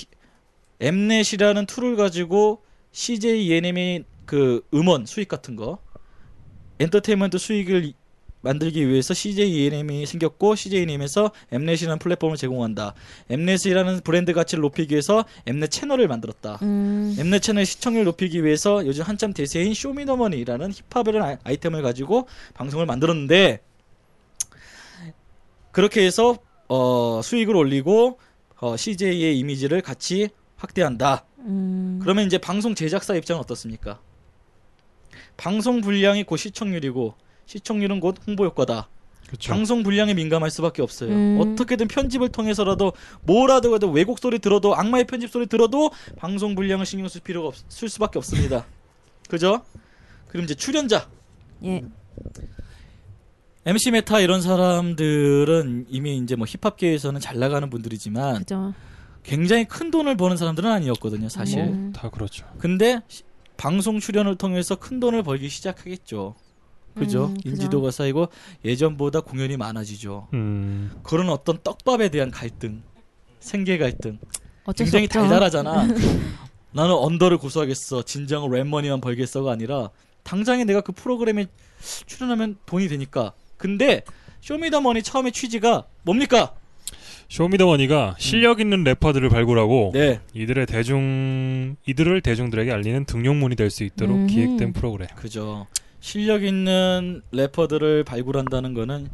[0.81, 5.79] 엠넷이라는 툴을 가지고 CJ ENM이 그 음원 수익 같은 거,
[6.81, 7.95] 엔터테인먼트 수익을 이-
[8.43, 12.95] 만들기 위해서 CJ ENM이 생겼고 CJ ENM에서 엠넷이라는 플랫폼을 제공한다.
[13.29, 16.59] 엠넷이라는 브랜드 가치를 높이기 위해서 엠넷 채널을 만들었다.
[16.63, 17.15] 음.
[17.17, 23.61] 엠넷 채널 시청률 높이기 위해서 요즘 한참 대세인 쇼미더머니라는 힙합이라는 아이- 아이템을 가지고 방송을 만들었는데
[25.71, 26.37] 그렇게 해서
[26.71, 28.19] 어, 수익을 올리고
[28.61, 31.25] 어, CJ의 이미지를 같이 확대한다.
[31.41, 31.99] 음.
[32.01, 34.01] 그러면 이제 방송 제작사 입장은 어떻습니까?
[35.37, 37.15] 방송 분량이 곧 시청률이고
[37.47, 38.89] 시청률은 곧 홍보 효과다.
[39.27, 39.53] 그렇죠.
[39.53, 41.11] 방송 분량에 민감할 수밖에 없어요.
[41.11, 41.39] 음.
[41.41, 47.09] 어떻게든 편집을 통해서라도 뭐라도 해도 왜곡 소리 들어도 악마의 편집 소리 들어도 방송 분량을 신경
[47.09, 48.65] 쓸 필요가 없, 쓸 수밖에 없습니다.
[49.29, 49.63] 그죠?
[50.29, 51.09] 그럼 이제 출연자
[51.65, 51.85] 예.
[53.71, 58.75] MC 메타 이런 사람들은 이미 이제 뭐 힙합계에서는 잘 나가는 분들이지만 그죠.
[59.23, 61.61] 굉장히 큰 돈을 버는 사람들은 아니었거든요, 사실.
[61.61, 61.93] 음.
[61.95, 62.45] 다 그렇죠.
[62.59, 63.23] 근데 시-
[63.57, 66.35] 방송 출연을 통해서 큰 돈을 벌기 시작하겠죠.
[66.97, 67.27] 그죠?
[67.27, 67.49] 음, 그죠.
[67.49, 68.29] 인지도가 쌓이고
[68.65, 70.27] 예전보다 공연이 많아지죠.
[70.35, 70.91] 음.
[71.05, 72.83] 그런 어떤 떡밥에 대한 갈등,
[73.39, 74.19] 생계 갈등,
[74.77, 75.21] 굉장히 없죠.
[75.21, 75.87] 달달하잖아.
[76.73, 78.03] 나는 언더를 고수하겠어.
[78.03, 79.91] 진정은 rap money만 벌겠어가 아니라
[80.25, 81.47] 당장에 내가 그 프로그램에
[82.07, 83.33] 출연하면 돈이 되니까.
[83.65, 84.03] 근데
[84.41, 86.55] 쇼미더머니 처음에 취지가 뭡니까?
[87.29, 94.17] 쇼미더머니가 실력 있는 래퍼들을 발굴하고 네, 이들의 대중 이들을 대중들에게 알리는 등용문이 될 수 있도록
[94.17, 94.27] 음흠.
[94.27, 95.09] 기획된 프로그램.
[95.15, 95.67] 그죠.
[96.01, 99.09] 실력 있는 래퍼들을 발굴한다는 거는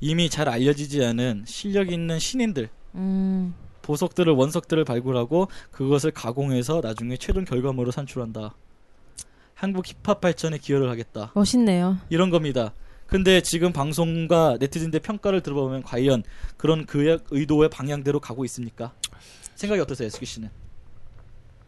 [0.00, 3.52] 이미 잘 알려지지 않은 실력 있는 신인들, 음.
[3.82, 8.54] 보석들을 원석들을 발굴하고 그것을 가공해서 나중에 최종 결과물을 산출한다.
[9.54, 11.32] 한국 힙합 발전에 기여를 하겠다.
[11.34, 11.98] 멋있네요.
[12.10, 12.72] 이런 겁니다.
[13.08, 16.22] 근데 지금 방송과 네티즌들 평가를 들어보면 과연
[16.56, 18.92] 그런 그 의도의 방향대로 가고 있습니까?
[19.54, 20.50] 생각이 어떠세요, 스기 씨는?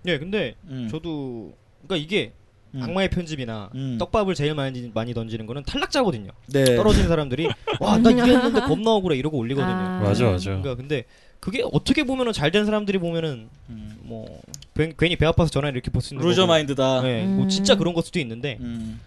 [0.07, 2.33] 예, 근데 음, 저도 그러니까 이게
[2.75, 2.83] 음.
[2.83, 3.97] 악마의 편집이나 음.
[3.99, 6.31] 떡밥을 제일 많이 많이 던지는 거는 탈락자거든요.
[6.53, 6.77] 네.
[6.77, 7.49] 떨어지는 사람들이
[7.81, 9.75] 와 나 이겼는데 겁나 억울해 이러고 올리거든요.
[9.75, 10.01] 아.
[10.01, 10.45] 맞아 맞아.
[10.51, 11.05] 그러니까 근데
[11.41, 13.97] 그게 어떻게 보면은 잘 된 사람들이 보면은 음.
[14.03, 14.41] 뭐
[14.75, 16.53] 괜, 괜히 배 아파서 전화 이렇게 볼수 있는 loser 거고.
[16.53, 17.01] 마인드다.
[17.03, 17.37] 네, 음.
[17.39, 19.01] 뭐 진짜 그런 걸 수도 있는데 음.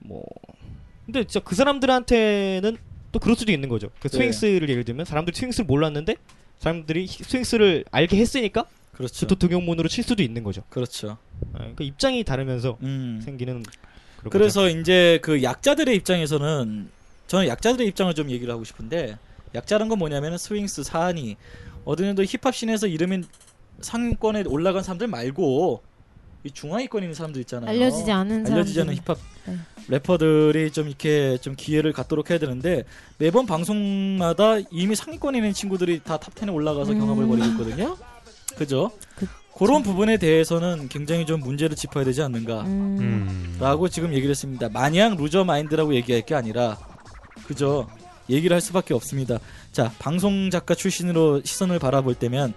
[0.00, 0.22] 뭐
[1.08, 2.76] 근데 진짜 그 사람들한테는
[3.12, 3.88] 또 그럴 수도 있는 거죠.
[3.98, 4.18] 그 네.
[4.18, 6.16] 스윙스를 예를 들면 사람들이 스윙스를 몰랐는데
[6.58, 9.26] 사람들이 히- 스윙스를 알게 했으니까 그렇죠.
[9.26, 10.62] 또 등용문으로 칠 수도 있는 거죠.
[10.68, 11.16] 그렇죠.
[11.54, 13.22] 아, 그러니까 입장이 다르면서 음.
[13.24, 13.62] 생기는
[14.28, 16.90] 그래서 이제 그 약자들의 입장에서는
[17.26, 19.16] 저는 약자들의 입장을 좀 얘기를 하고 싶은데
[19.54, 21.36] 약자란 건 뭐냐면은 스윙스 사안이
[21.86, 23.22] 어느 정도 힙합 씬에서 이름이
[23.80, 25.82] 상위권에 올라간 사람들 말고
[26.48, 27.70] 이 중하위권에 있는 사람들 있잖아요.
[27.70, 28.94] 알려지지 않은 알려지지 않은.
[28.96, 29.56] 힙합 네.
[29.88, 32.84] 래퍼들이 좀 이렇게 좀 기회를 갖도록 해야 되는데
[33.18, 37.00] 매번 방송마다 이미 상위권에 있는 친구들이 다 탑10에 올라가서 음.
[37.00, 37.96] 경합을 벌이고 있거든요.
[38.56, 38.90] 그죠?
[39.16, 42.62] 그- 그런 부분에 대해서는 굉장히 좀 문제를 짚어야 되지 않는가.
[42.62, 42.96] 음.
[43.00, 43.56] 음.
[43.60, 44.68] 라고 지금 얘기를 했습니다.
[44.70, 46.78] 마냥 loser 마인드라고 얘기할 게 아니라
[47.46, 47.88] 그죠?
[48.30, 49.38] 얘기를 할 수밖에 없습니다.
[49.72, 52.52] 자, 방송 작가 출신으로 시선을 바라볼 때면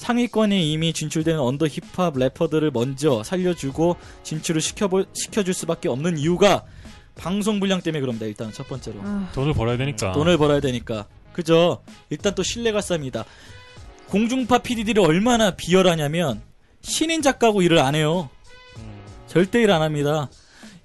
[0.00, 6.64] 상위권에 이미 진출되는 언더 힙합 래퍼들을 먼저 살려주고 진출을 시켜볼, 시켜줄 수밖에 없는 이유가
[7.16, 8.24] 방송 분량 때문에 그럽니다.
[8.24, 8.98] 일단 첫 번째로.
[9.04, 10.12] 아, 돈을 벌어야 되니까.
[10.12, 11.06] 돈을 벌어야 되니까.
[11.34, 11.82] 그죠?
[12.08, 13.24] 일단 또 신뢰가 쌉니다.
[14.08, 16.40] 공중파 PD들이 얼마나 비열하냐면
[16.80, 18.30] 신인 작가고 일을 안 해요.
[19.26, 20.30] 절대 일 안 합니다.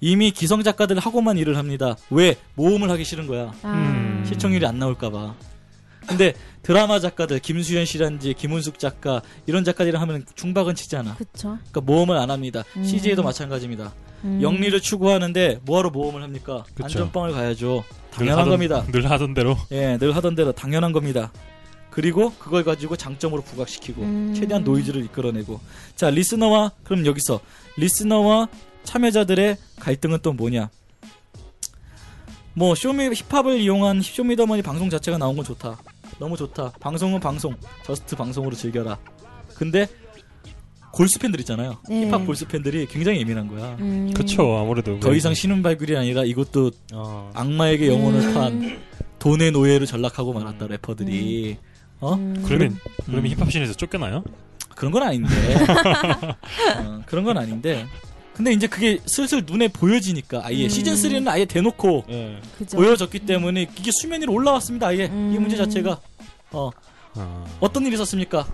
[0.01, 1.95] 이미 기성 작가들 하고만 일을 합니다.
[2.09, 2.35] 왜?
[2.55, 3.53] 모험을 하기 싫은 거야.
[3.63, 3.71] 아.
[3.71, 4.25] 음.
[4.27, 5.35] 시청률이 안 나올까봐.
[6.07, 11.15] 근데 드라마 작가들 김수현 씨란지 김은숙 작가 이런 작가들이랑 하면 중박은 치잖아.
[11.15, 11.57] 그쵸.
[11.71, 12.63] 그러니까 모험을 안 합니다.
[12.77, 12.83] 음.
[12.83, 13.93] CJ도 마찬가지입니다.
[14.23, 14.39] 음.
[14.41, 16.63] 영리를 추구하는데 뭐하러 모험을 합니까?
[16.73, 16.83] 그쵸.
[16.85, 17.83] 안전빵을 가야죠.
[18.11, 18.85] 늘 당연한 하던- 겁니다.
[18.91, 19.57] 늘 하던 대로.
[19.71, 21.31] 예, 늘 하던 대로 당연한 겁니다.
[21.91, 24.33] 그리고 그걸 가지고 장점으로 부각시키고 음.
[24.35, 25.61] 최대한 노이즈를 이끌어내고
[25.95, 27.39] 자 listener와 그럼 여기서
[27.77, 28.47] listener와
[28.83, 30.69] 참여자들의 갈등은 또 뭐냐?
[32.53, 35.77] 뭐 쇼미 힙합을 이용한 쇼미더머니 방송 자체가 나온 건 좋다.
[36.19, 36.71] 너무 좋다.
[36.79, 38.97] 방송은 방송, just 방송으로 즐겨라.
[39.55, 39.87] 근데
[40.91, 41.77] 골수 팬들 있잖아요.
[41.89, 42.05] 네.
[42.07, 43.75] 힙합 골수 팬들이 굉장히 예민한 거야.
[43.79, 44.11] 음.
[44.15, 44.99] 그쵸 아무래도.
[44.99, 47.31] 더 이상 신은 발굴이 아니라 이것도 어.
[47.33, 48.33] 악마에게 영혼을 음.
[48.33, 48.79] 판
[49.19, 51.57] 돈의 노예로 전락하고 말았다 래퍼들이
[51.99, 52.41] 어 음.
[52.45, 53.37] 그러면 그러면 음.
[53.37, 54.23] 힙합씬에서 쫓겨나요?
[54.75, 55.29] 그런 건 아닌데
[56.85, 57.85] 어, 그런 건 아닌데
[58.35, 60.69] 근데 이제 그게 슬슬 눈에 보여지니까 아예 음.
[60.69, 62.37] 시즌 3는 아예 대놓고 예.
[62.57, 62.75] 그죠.
[62.75, 65.37] 보여졌기 때문에 이게 수면 위로 올라왔습니다 아예 이 음.
[65.39, 66.01] 문제 자체가
[66.51, 66.69] 어
[67.13, 67.45] 아.
[67.61, 68.45] 어떤 일이 있었습니까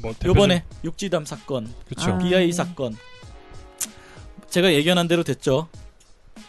[0.00, 2.12] 뭐 대표적- 요번에 육지담 사건, 그쵸.
[2.12, 2.18] 아.
[2.18, 2.52] BI 네.
[2.52, 2.96] 사건.
[4.48, 5.68] 제가 예견한 대로 됐죠.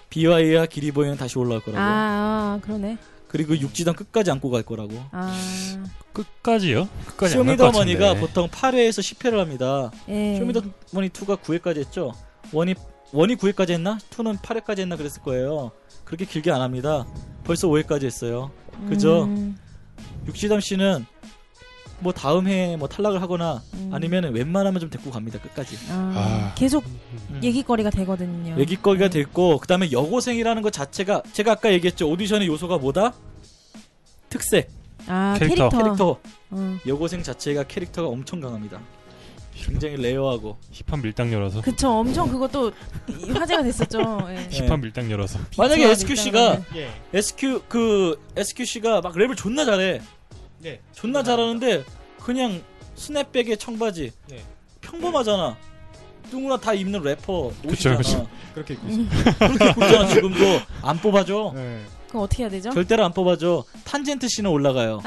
[0.10, 1.82] BI와 기리보이는 다시 올라올 거라고.
[1.82, 2.98] 아, 아, 그러네.
[3.38, 4.96] 그리고 육지담 끝까지 안고 갈 거라고.
[5.12, 5.32] 아,
[6.12, 6.90] 끝까지요?
[7.06, 8.16] 끝까지 쇼미더머니가.
[8.16, 9.92] 보통 8회에서 10회를 합니다.
[10.10, 10.38] 예.
[10.40, 12.14] 쇼미더머니 2가 9회까지 했죠.
[12.52, 12.74] one이
[13.14, 14.00] one이 9회까지 했나?
[14.10, 15.70] 2는 8회까지 했나 그랬을 거예요.
[16.04, 17.06] 그렇게 길게 안 합니다.
[17.44, 18.50] 벌써 5회까지 했어요.
[18.90, 19.26] 그죠?
[19.26, 19.56] 음,
[20.26, 21.06] 육지담 씨는
[22.00, 23.90] 뭐 다음 해에 뭐 탈락을 하거나 음.
[23.94, 25.40] 아니면 웬만하면 좀 데리고 갑니다.
[25.40, 25.78] 끝까지.
[25.90, 26.54] 아, 아.
[26.56, 27.40] 계속 음.
[27.44, 28.56] 얘기거리가 되거든요.
[28.60, 29.20] 얘기거리가 네.
[29.24, 32.10] 됐고 그다음에 여고생이라는 것 자체가 제가 아까 얘기했죠.
[32.10, 33.14] 오디션의 요소가 뭐다?
[34.30, 34.70] 특색,
[35.08, 35.70] 아, 캐릭터.
[35.70, 35.84] 캐릭터.
[35.84, 36.20] 캐릭터.
[36.52, 36.78] 어.
[36.86, 38.80] 여고생 자체가 캐릭터가 엄청 강합니다.
[39.56, 42.72] 굉장히 rare하고 hip한 밀당 열어서 그쵸, 엄청 그것도
[43.08, 44.20] 이- 화제가 됐었죠.
[44.30, 44.48] 예.
[44.52, 46.64] 힙한 밀당 열어서 만약에 비주얼 SQ.
[46.76, 46.90] 예.
[47.12, 50.02] SQ 그 SQ 씨가 막 랩을 존나 잘해.
[50.60, 50.80] 네.
[50.94, 51.84] 존나 잘하는데
[52.22, 52.62] 그냥
[52.96, 54.12] 스냅백에 청바지.
[54.30, 54.44] 네.
[54.82, 55.56] 평범하잖아.
[56.32, 57.98] 누구나 다 입는 래퍼 그쵸, 옷이잖아.
[57.98, 58.28] 그쵸.
[58.54, 59.10] 그렇게 입고 음.
[59.12, 59.34] 있어요.
[59.38, 61.52] 그렇게 입고 있잖아 지금도 안 뽑아줘.
[61.56, 61.82] 네.
[62.10, 62.70] 그럼 어떻게 해야 되죠?
[62.72, 63.64] 절대로 안 뽑아줘.
[63.84, 65.02] 탄젠트 씨는 올라가요.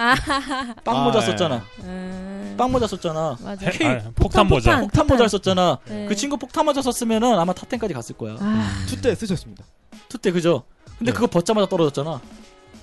[0.84, 1.64] 빵 모자 아, 썼잖아.
[1.80, 3.38] 음, 빵 모자 썼잖아.
[3.42, 3.70] 맞아.
[3.70, 4.80] K- 아, 폭탄 모자 폭탄.
[4.82, 5.78] 폭탄 모자를 썼잖아.
[5.86, 6.06] 네.
[6.06, 8.36] 그 친구 폭탄 모자 썼으면은 아마 탑10까지 갔을 거야.
[8.38, 9.64] 아, 투때 쓰셨습니다.
[10.08, 10.64] 투때 그죠?
[10.98, 11.14] 근데 네.
[11.14, 12.20] 그거 벗자마자 떨어졌잖아.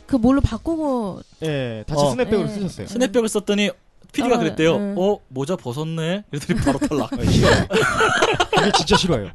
[0.08, 2.10] 그 뭘로 바꾸고 예, 다시 어.
[2.12, 2.54] 스냅백으로 예.
[2.54, 2.88] 쓰셨어요.
[2.88, 3.70] 스냅백을 썼더니
[4.14, 4.78] PD가 아, 그랬대요.
[4.80, 4.94] 네.
[4.98, 6.24] 어 모자 벗었네.
[6.32, 7.14] 이랬더니 바로 탈락.
[7.14, 7.68] 아, 싫어요.
[8.56, 9.30] 그게 진짜 싫어요.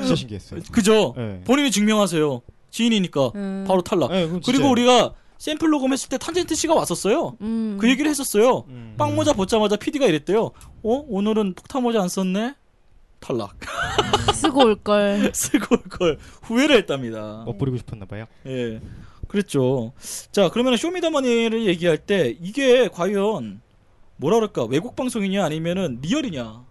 [0.00, 0.60] 진짜 신기했어요.
[0.70, 1.14] 그죠?
[1.18, 1.40] 예.
[1.44, 2.42] 본인이 증명하세요.
[2.70, 4.12] 지인이니까 음, 바로 탈락.
[4.12, 4.70] 예, 그럼 그리고.
[4.70, 7.36] 우리가 샘플 녹음했을 때 탄젠트 씨가 왔었어요.
[7.40, 8.64] 음, 그 얘기를 했었어요.
[8.68, 8.94] 음.
[8.98, 10.44] 빵 모자 벗자마자 PD가 이랬대요.
[10.46, 12.54] 어 오늘은 폭탄 모자 안 썼네.
[13.20, 13.56] 탈락.
[14.34, 15.30] 쓰고 올 걸.
[15.34, 17.44] 쓰고 올 걸 후회를 했답니다.
[17.46, 18.26] 멋부리고 싶었나 봐요.
[18.46, 18.80] 예.
[19.28, 19.92] 그랬죠.
[20.32, 23.60] 자, 그러면 쇼미더머니를 얘기할 때 이게 과연
[24.16, 24.64] 뭐라 그럴까?
[24.64, 26.64] 왜곡 방송이냐 아니면은 리얼이냐?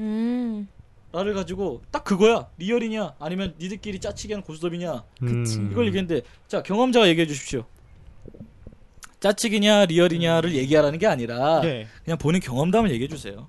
[0.00, 0.68] 음,
[1.12, 2.48] 나를 가지고 딱 그거야.
[2.58, 5.04] 리얼이냐 아니면 니들끼리 짜치기 하는 고스톱이냐?
[5.20, 5.58] 그치.
[5.58, 5.68] 음.
[5.70, 7.64] 이걸 얘기했는데 자, 경험자가 얘기해 주십시오.
[9.20, 11.86] 짜치기냐 리얼이냐를 얘기하라는 게 아니라 예.
[12.04, 13.48] 그냥 본인 경험담을 얘기해 주세요.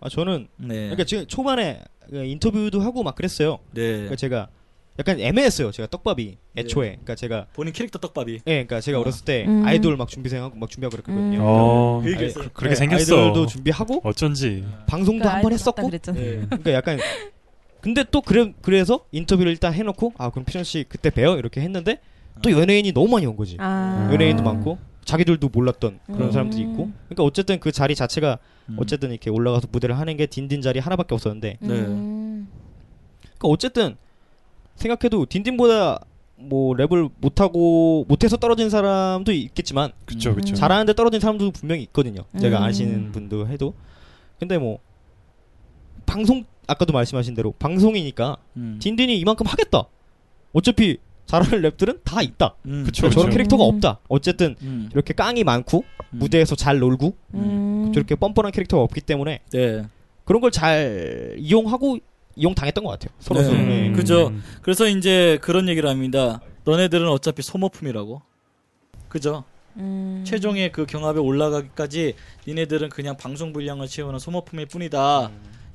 [0.00, 0.74] 아 저는 네.
[0.74, 3.58] 그러니까 지금 초반에 그 인터뷰도 하고 막 그랬어요.
[3.72, 3.90] 네.
[3.92, 4.48] 그러니까 제가
[4.98, 5.70] 약간 애매했어요.
[5.70, 6.88] 제가 떡밥이 애초에.
[6.90, 8.34] 그러니까 제가 본인 캐릭터 떡밥이.
[8.34, 9.00] 예, 그러니까 제가 아.
[9.00, 9.64] 어렸을 때 음.
[9.64, 11.38] 아이돌 막 준비생하고 막 준비하고 그랬거든요.
[11.38, 11.40] 음.
[11.40, 12.48] 어, 그 얘기 아이- 했어요.
[12.52, 13.16] 그렇게 예, 생겼어.
[13.16, 15.86] 아이돌도 준비하고 어쩐지 방송도 그러니까 한번 알고 봤다 했었고.
[15.86, 16.18] 그랬잖아.
[16.20, 16.40] 네.
[16.46, 16.98] 그러니까 약간
[17.80, 22.00] 근데 또 그래 그래서 인터뷰를 일단 해놓고 아 그럼 피션 씨 그때 봬요 이렇게 했는데
[22.42, 23.56] 또 연예인이 너무 많이 온 거지.
[23.60, 26.32] 아, 연예인도 많고 자기들도 몰랐던 그런 음.
[26.32, 26.90] 사람들이 있고.
[27.06, 28.38] 그러니까 어쨌든 그 자리 자체가
[28.70, 28.76] 음.
[28.78, 31.56] 어쨌든 이렇게 올라가서 무대를 하는 게 딘딘 자리 하나밖에 없었는데.
[31.60, 31.68] 네.
[31.68, 32.48] 음,
[33.22, 33.96] 그러니까 어쨌든
[34.78, 36.00] 생각해도 딘딘보다
[36.36, 40.54] 뭐 랩을 못하고 못해서 떨어진 사람도 있겠지만 그쵸 그쵸 음.
[40.54, 42.22] 잘하는데 떨어진 사람도 분명히 있거든요.
[42.40, 42.62] 제가 음.
[42.62, 43.74] 아시는 분도 해도.
[44.38, 44.78] 근데 뭐
[46.06, 48.78] 방송 아까도 말씀하신 대로 방송이니까 음.
[48.80, 49.84] 딘딘이 이만큼 하겠다.
[50.52, 52.54] 어차피 잘하는 랩들은 다 있다.
[52.66, 52.84] 음.
[52.84, 53.36] 그쵸, 저런 그쵸.
[53.36, 53.74] 캐릭터가 음.
[53.74, 53.98] 없다.
[54.08, 54.88] 어쨌든 음.
[54.92, 55.78] 이렇게 깡이 많고
[56.14, 56.18] 음.
[56.20, 57.90] 무대에서 잘 놀고 음.
[57.92, 59.84] 저렇게 뻔뻔한 캐릭터가 없기 때문에 네.
[60.24, 61.98] 그런 걸 잘 이용하고
[62.38, 63.14] 이용 당했던 것 같아요.
[63.18, 63.48] 서로 네.
[63.50, 63.68] 음.
[63.68, 63.92] 네.
[63.92, 64.32] 그죠.
[64.62, 66.40] 그래서 이제 그런 얘기를 합니다.
[66.64, 68.22] 너네들은 어차피 소모품이라고.
[69.08, 69.44] 그죠?
[69.76, 70.24] 음.
[70.26, 72.14] 최종의 그 경합에 올라가기까지
[72.46, 75.30] 니네들은 그냥 방송 분량을 채우는 소모품일 뿐이다.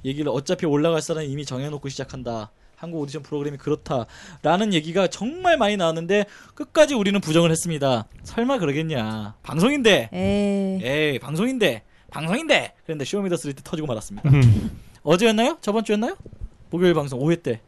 [0.06, 2.52] 얘기를 어차피 올라갈 사람 이미 정해놓고 시작한다.
[2.76, 8.08] 한국 오디션 프로그램이 그렇다라는 얘기가 정말 많이 나왔는데 끝까지 우리는 부정을 했습니다.
[8.24, 9.36] 설마 그러겠냐?
[9.42, 10.86] 방송인데, 에이.
[10.86, 12.74] 에이 방송인데, 방송인데.
[12.84, 14.30] 그런데 쇼미더three 때 터지고 말았습니다.
[14.30, 14.78] 음.
[15.04, 15.58] 어제였나요?
[15.62, 16.18] 저번 주였나요?
[16.74, 17.62] 목요일 방송 5회 때.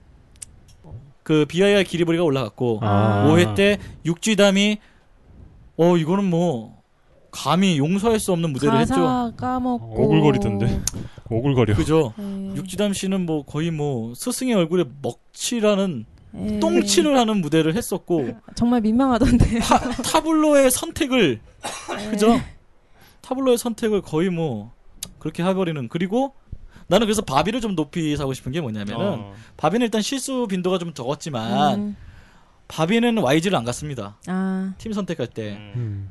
[1.21, 3.27] 그 BI랑 기리보이가 올라갔고 아.
[3.29, 4.79] 5회 때 육지담이
[5.77, 6.81] 어 이거는 뭐
[7.29, 8.95] 감히 용서할 수 없는 무대를 했죠.
[8.95, 10.81] 가사 까먹고 오글거리던데.
[11.29, 12.13] 오글거려 그죠?
[12.17, 12.55] 네.
[12.55, 16.59] 육지담 씨는 뭐 거의 뭐 스승의 얼굴에 먹칠하는 네.
[16.59, 19.59] 똥칠을 하는 무대를 했었고 정말 민망하던데.
[19.59, 21.41] 타, 타블로의 선택을
[21.97, 22.09] 네.
[22.09, 22.41] 그죠?
[23.21, 24.71] 타블로의 선택을 거의 뭐
[25.19, 26.33] 그렇게 해버리는 그리고
[26.88, 29.34] 나는 그래서 바비를 좀 높이 사고 싶은 게 뭐냐면은 어.
[29.58, 31.95] 바비는 일단 실수 빈도가 좀 적었지만 음.
[32.67, 34.17] 바비는 YG를 안 갔습니다.
[34.28, 36.10] 아, 팀 선택할 때 음.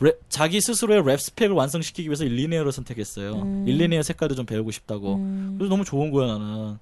[0.00, 3.34] 랩- 자기 스스로의 랩 스펙을 완성시키기 위해서 일리네어를 선택했어요.
[3.34, 3.64] 음.
[3.68, 5.14] 일리네어 색깔도 좀 배우고 싶다고.
[5.16, 5.54] 음.
[5.58, 6.78] 그래서 너무 좋은 거야 나는.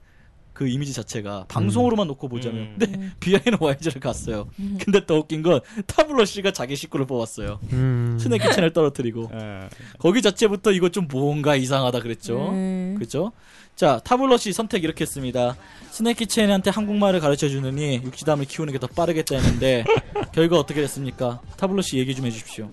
[0.54, 2.58] 그 이미지 자체가 방송으로만 놓고 보자면.
[2.62, 2.76] 음.
[2.78, 3.12] 근데 음.
[3.20, 4.48] 비아이는 YG를 갔어요.
[4.60, 4.78] 음.
[4.80, 7.58] 근데 더 웃긴 건 타블로 씨가 자기 식구를 뽑았어요.
[7.72, 8.16] 음.
[8.20, 9.68] 스네키 첸을 떨어뜨리고 예.
[9.98, 12.50] 거기 자체부터 이거 좀 뭔가 이상하다 그랬죠.
[12.50, 12.96] 음.
[12.98, 13.32] 그죠?
[13.74, 15.56] 자, 타블로 씨 선택 이렇게 했습니다.
[15.90, 19.84] 스네키 첸한테 한국말을 가르쳐 주느니 육지담을 키우는 게 더 빠르겠다 했는데
[20.32, 21.40] 결과 어떻게 됐습니까?
[21.56, 22.70] 타블로 씨 얘기 좀 해주십시오.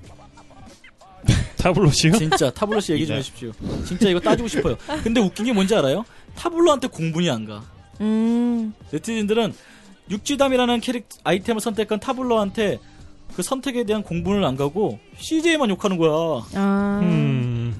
[1.57, 2.13] 타블로시요?
[2.13, 3.19] 진짜 타블로 씨 얘기 좀 네.
[3.19, 3.51] 해주십시오.
[3.85, 4.75] 진짜 이거 따지고 싶어요.
[5.03, 6.03] 근데 웃긴 게 뭔지 알아요?
[6.35, 7.63] 타블로한테 공분이 안 가.
[8.01, 8.73] 음.
[8.91, 9.53] 네티즌들은
[10.09, 12.79] 육지담이라는 캐릭 아이템을 선택한 타블로한테
[13.35, 16.45] 그 선택에 대한 공분을 안 가고 CJ만 욕하는 거야.
[16.55, 16.99] 아.
[17.03, 17.75] 음.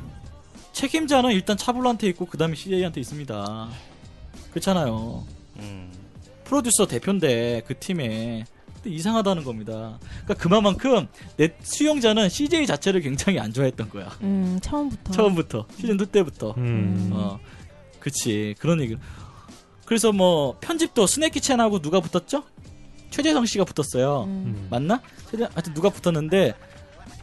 [0.74, 3.70] 책임자는 일단 타블로한테 있고 그 다음에 CJ한테 있습니다.
[4.52, 5.24] 그렇잖아요.
[5.58, 5.92] 음.
[6.46, 8.46] 프로듀서 대표인데 그 팀에
[8.82, 10.00] 근데 이상하다는 겁니다.
[10.24, 14.10] 그러니까 그만큼 내 수용자는 CJ 자체를 굉장히 안 좋아했던 거야.
[14.22, 15.12] 음, 처음부터.
[15.12, 16.54] 처음부터 시즌 2 때부터.
[16.58, 17.12] 음.
[17.14, 17.40] 어,
[18.02, 18.98] 그치 그런 얘기.
[19.86, 22.44] 그래서 뭐 편집도 스네키 첸하고 누가 붙었죠?
[23.12, 24.24] 최재성 씨가 붙었어요.
[24.24, 24.30] 음.
[24.48, 24.68] 음.
[24.70, 25.02] 맞나?
[25.30, 26.56] 최재 하여튼 누가 붙었는데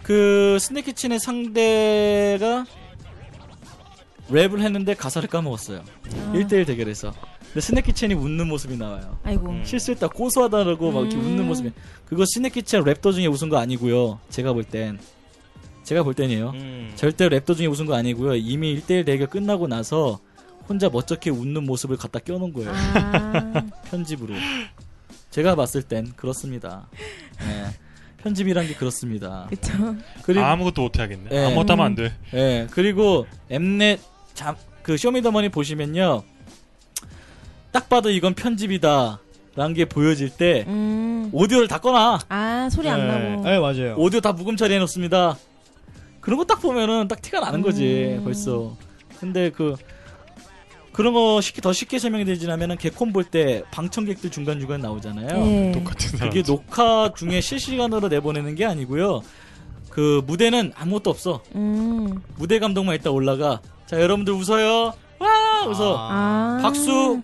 [0.02, 2.64] 그 스네키 첸의 상대가
[4.30, 5.80] 랩을 했는데 가사를 까먹었어요.
[5.80, 6.32] 아.
[6.34, 7.12] 1대1 대결에서.
[7.46, 9.18] 근데 스네키 첸이 웃는 모습이 나와요.
[9.24, 9.48] 아이고.
[9.48, 9.64] 음.
[9.64, 11.24] 실수했다 고소하다라고 막 이렇게 음.
[11.24, 11.72] 웃는 모습이.
[12.04, 14.20] 그거 스네키 첸 랩 도중에 웃은 거 아니고요.
[14.28, 14.98] 제가 볼 땐.
[15.84, 16.50] 제가 볼 땐이에요.
[16.50, 16.92] 음.
[16.96, 18.36] 절대 랩 도중에 웃은 거 아니고요.
[18.36, 20.20] 이미 1대1 대결 끝나고 나서
[20.68, 22.70] 혼자 멋쩍게 웃는 모습을 갖다 껴놓은 거예요.
[22.74, 23.62] 아.
[23.90, 24.34] 편집으로.
[25.30, 26.88] 제가 봤을 땐 그렇습니다.
[27.40, 27.66] 네.
[28.22, 29.46] 편집이란 게 그렇습니다.
[29.48, 29.72] 그쵸.
[30.22, 31.30] 그리고 아무것도 못 해야겠네.
[31.32, 31.44] 예.
[31.46, 32.12] 아무것도 하면 안 돼.
[32.34, 34.00] 예, 그리고 엠넷
[34.34, 36.22] 잠, 그 쇼미더머니 보시면요.
[37.70, 39.20] 딱 봐도 이건 편집이다.
[39.54, 41.30] 라는 게 보여질 때 음.
[41.32, 42.18] 오디오를 다 꺼놔.
[42.28, 43.06] 아, 소리 안 네.
[43.06, 43.42] 나고.
[43.42, 43.96] 네, 맞아요.
[43.98, 45.36] 오디오 다 묵음 처리해 놓습니다.
[46.20, 48.24] 그런 거 딱 보면은 딱 티가 나는 거지 음.
[48.24, 48.76] 벌써.
[49.20, 49.74] 근데 그
[50.98, 55.46] 그런 거 쉽게 더 쉽게 설명이 되지냐면은 개콘 볼 때 방청객들 중간 중간 나오잖아요.
[55.46, 55.70] 예.
[55.72, 56.28] 똑같은 사람.
[56.28, 59.22] 그게 녹화 중에 실시간으로 내보내는 게 아니고요.
[59.90, 61.40] 그 무대는 아무것도 없어.
[61.54, 62.20] 음.
[62.36, 63.60] 무대 감독만 있다 올라가.
[63.86, 64.92] 자 여러분들 웃어요.
[65.20, 65.96] 와 웃어.
[66.00, 66.58] 아.
[66.62, 67.22] 박수.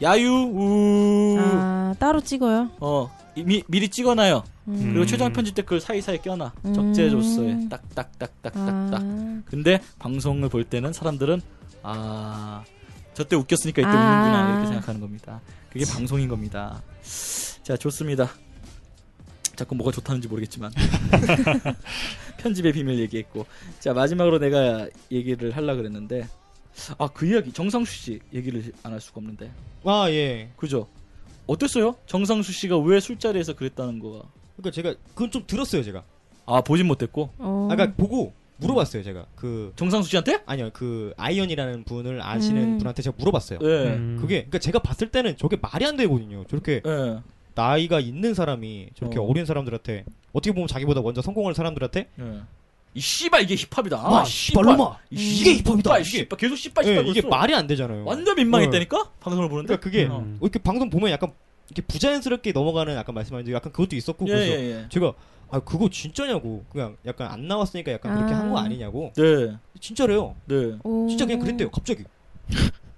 [0.00, 1.36] 야유 우.
[1.40, 2.70] 아, 따로 찍어요.
[2.78, 4.44] 어 미, 미리 찍어놔요.
[4.68, 4.78] 음.
[4.84, 5.06] 그리고 음.
[5.08, 6.52] 최종 편집 댓글 사이사이 껴놔.
[6.64, 6.74] 음.
[6.74, 9.02] 적재조서에 딱딱딱딱딱딱.
[9.02, 9.42] 아.
[9.46, 11.40] 근데 방송을 볼 때는 사람들은
[11.82, 12.64] 아
[13.14, 13.92] 저 때 웃겼으니까 이때 아.
[13.92, 15.40] 웃는구나 이렇게 생각하는 겁니다.
[15.70, 16.82] 그게 방송인 겁니다.
[17.62, 18.30] 자 좋습니다.
[19.54, 20.72] 자꾸 뭐가 좋다는지 모르겠지만
[22.38, 23.46] 편집의 비밀 얘기했고
[23.80, 26.26] 자 마지막으로 내가 얘기를 하려 그랬는데
[26.98, 29.50] 아 그 이야기 정상수 씨 얘기를 안 할 수가 없는데
[29.84, 30.50] 아, 예.
[30.56, 30.86] 그죠?
[31.46, 31.96] 어땠어요?
[32.06, 34.22] 정상수 씨가 왜 술자리에서 그랬다는 거가
[34.56, 36.02] 그러니까 제가 그건 좀 들었어요, 제가.
[36.46, 37.68] 아 보진 못했고 어.
[37.70, 39.26] 아까 보고 물어봤어요, 제가.
[39.36, 40.42] 그 정상수 씨한테?
[40.46, 42.78] 아니요, 그 아이언이라는 분을 아시는 음.
[42.78, 43.58] 분한테 제가 물어봤어요.
[43.62, 43.66] 예.
[43.94, 44.16] 음.
[44.20, 46.44] 그게 그러니까 제가 봤을 때는 저게 말이 안 되거든요.
[46.48, 47.18] 저렇게 예.
[47.54, 49.22] 나이가 있는 사람이 저렇게 어.
[49.24, 49.32] 어.
[49.34, 52.40] 린 사람들한테 어떻게 보면 자기보다 먼저 성공할 사람들한테 예.
[52.94, 53.96] 이 씨발 이게 힙합이다.
[53.96, 54.98] 와, 아, 씨발, 놈아.
[55.10, 55.98] 이게 힙합이다.
[55.98, 57.28] 이게 이게- 씨발 계속 씨발 예, 씨발 이게 그랬어.
[57.28, 58.04] 말이 안 되잖아요.
[58.04, 59.76] 완전 민망했다니까 방송을 보는데.
[59.76, 60.18] 그러니까 그게 어.
[60.18, 60.38] 음.
[60.42, 61.32] 이렇게 방송 보면 약간
[61.68, 64.86] 이렇게 부자연스럽게 넘어가는 아까 말씀하신 약간 그것도 있었고 예, 그래서 예, 예.
[64.90, 65.14] 제가
[65.52, 68.38] 아 그거 진짜냐고 그냥 약간 안 나왔으니까 약간 그렇게 아.
[68.38, 70.34] 한 거 아니냐고 네, 진짜래요.
[70.46, 70.78] 네.
[70.82, 71.06] 오.
[71.08, 71.70] 진짜 그냥 그랬대요.
[71.70, 72.04] 갑자기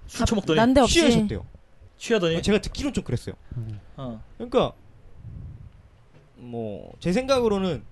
[0.07, 0.95] 술 처먹더니 난데없이.
[1.01, 1.45] 취하셨대요.
[1.99, 2.43] 취하더니.
[2.43, 3.35] 제가 듣기론 좀 그랬어요.
[3.97, 4.23] 어.
[4.37, 4.73] 그러니까
[6.37, 7.83] 뭐 제 생각으로는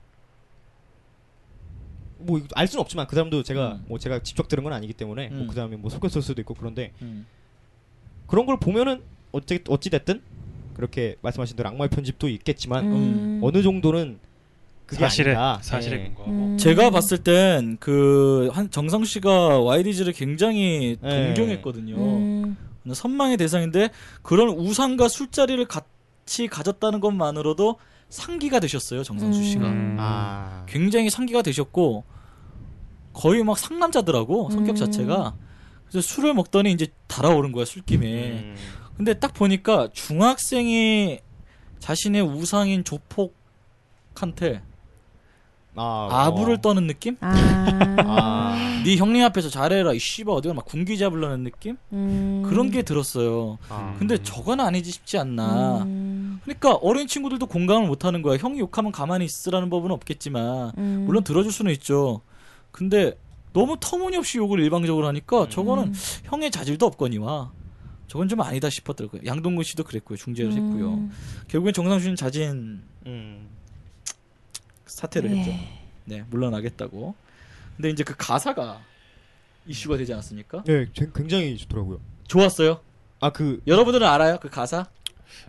[2.18, 3.85] 뭐 알 수는 없지만 그 사람도 제가 음.
[3.88, 5.38] 뭐 제가 직접 들은 건 아니기 때문에 음.
[5.38, 7.27] 뭐그 다음에 뭐 속였을 수도 있고 그런데 음.
[8.29, 10.22] 그런 걸 보면은 어찌 어찌 됐든
[10.75, 13.40] 그렇게 말씀하신 대로 악마의 편집도 있겠지만 음.
[13.42, 14.20] 어느 정도는
[14.87, 15.59] 그게 사실에 아닌가.
[15.62, 16.05] 사실에 예.
[16.05, 16.31] 근거하고.
[16.31, 16.59] 음.
[16.59, 21.35] 제가 봤을 땐그한 정상 씨가 YDG를 굉장히 네.
[21.35, 21.97] 동경했거든요.
[21.97, 22.57] 음.
[22.92, 23.90] 선망의 대상인데
[24.23, 29.66] 그런 우상과 술자리를 같이 가졌다는 것만으로도 상기가 되셨어요 정상수 씨가.
[29.66, 29.97] 음.
[29.99, 30.64] 아.
[30.68, 32.05] 굉장히 상기가 되셨고
[33.12, 34.77] 거의 막 상남자더라고 성격 음.
[34.77, 35.35] 자체가
[35.88, 38.57] 그래서 술을 먹더니 이제 달아오른 거야 술김에 음.
[38.97, 41.21] 근데 딱 보니까 중학생이
[41.79, 44.62] 자신의 우상인 조폭한테
[45.75, 46.61] 아, 아부를 어.
[46.61, 47.17] 떠는 느낌?
[47.21, 47.33] 아.
[48.05, 48.83] 아.
[48.85, 51.77] 네 형님 앞에서 잘해라 이 씨발 어디가 막 군기 잡으려는 느낌?
[51.93, 52.43] 음.
[52.47, 53.95] 그런 게 들었어요 아.
[53.99, 56.13] 근데 저건 아니지 싶지 않나 음.
[56.45, 61.05] 그러니까 어린 친구들도 공감을 못 하는 거야 형이 욕하면 가만히 있으라는 법은 없겠지만 음.
[61.07, 62.21] 물론 들어줄 수는 있죠.
[62.71, 63.13] 근데
[63.53, 65.95] 너무 터무니없이 욕을 일방적으로 하니까 저거는 음.
[66.25, 67.53] 형의 자질도 없거니와
[68.09, 69.23] 저건 좀 아니다 싶었더라고요.
[69.25, 70.17] 양동근 씨도 그랬고요.
[70.17, 70.95] 중재를 했고요.
[70.95, 71.11] 음.
[71.49, 73.49] 결국엔 씨는 자진 음.
[74.97, 75.37] 사퇴를 예.
[75.37, 75.53] 했죠.
[76.05, 77.15] 네, 물러나겠다고.
[77.77, 78.81] 근데 이제 그 가사가
[79.67, 80.63] 이슈가 되지 않았습니까?
[80.65, 82.01] 네, 제- 굉장히 좋더라고요.
[82.29, 82.81] 좋았어요.
[83.21, 84.38] 아 그 여러분들은 알아요?
[84.40, 84.87] 그 가사?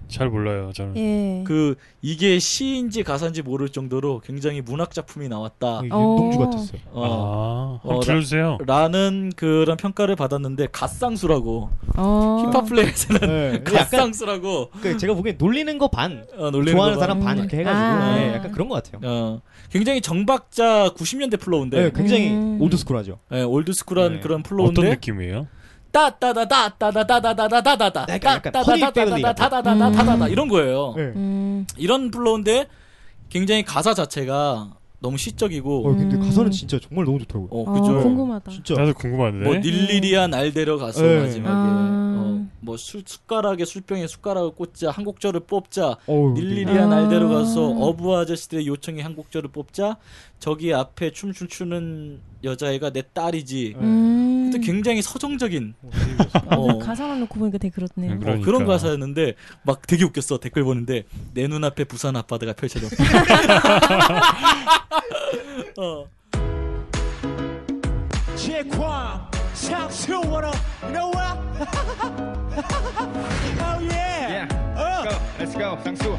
[0.08, 0.72] 잘 몰라요.
[0.74, 0.98] 저는.
[0.98, 1.44] 예.
[1.46, 5.68] 그 이게 시인지 가사인지 모를 정도로 굉장히 문학 작품이 나왔다.
[5.68, 5.84] 어, 어.
[5.84, 6.82] 윤동주 같았어요.
[6.92, 8.58] 어, 아, 어, 들려주세요.
[8.66, 12.44] 라 는 그런 평가를 받았는데 갓상수라고 어.
[12.46, 13.64] 힙합 플레이에서는 네.
[13.66, 17.26] 갓상수라고 그 제가 보기엔 놀리는 거 반, 어, 놀리는 좋아하는 거 사람 봐.
[17.26, 17.40] 반 음.
[17.44, 18.18] 이렇게 해가지고 아.
[18.20, 19.02] 예, 약간 그런 것 같아요.
[19.04, 22.62] 어, 굉장히 정박자 90년대 flow인데 네, 굉장히 음.
[22.62, 23.18] old school하죠.
[23.32, 24.20] 예, old school한 네.
[24.20, 25.48] 그런 어떤 flow인데 느낌이에요?
[25.94, 28.06] 따따다다따다다다다다다
[28.64, 29.48] 퍼니 패밀리 같아.
[29.50, 30.94] 따다다다다다다다다 이런 거예요.
[30.98, 31.04] 네.
[31.16, 31.66] 음.
[31.78, 32.68] 이런 flow인데
[33.30, 36.22] 굉장히 가사 자체가 너무 시적이고 어, 근데 음.
[36.22, 37.50] 가사는 진짜 정말 너무 좋더라고요.
[37.52, 38.02] 어, 어, 그죠.
[38.02, 38.52] 궁금하다.
[38.52, 38.74] 진짜.
[38.76, 39.46] 나도 궁금한데.
[39.46, 41.20] 뭐 닐리리아 날 데려가서 네.
[41.22, 41.70] 마지막에
[42.60, 46.88] 뭐 술, 숟가락에 술병에 숟가락을 꽂자 한 곡절을 뽑자 어우, 닐리리아 아.
[46.88, 49.98] 날 데려가서 어부 아저씨들의 요청에 한 곡절을 뽑자
[50.40, 54.50] 저기 앞에 춤춤 추는 여자애가 내 딸이지 음.
[54.52, 55.74] 근데 굉장히 서정적인
[56.48, 56.78] 아, 어.
[56.78, 58.14] 가사만 놓고 보니까 되게 그렇네요.
[58.14, 58.46] 음, 어, 그러니까.
[58.46, 59.34] 그런 가사였는데
[59.64, 62.88] 막 되게 웃겼어 댓글 보는데 내 눈앞에 부산 앞바다가 펼쳐져
[65.78, 66.08] 어.
[69.64, 70.58] South to what up?
[70.86, 71.38] You know what?
[75.44, 76.18] Let's go, 상수.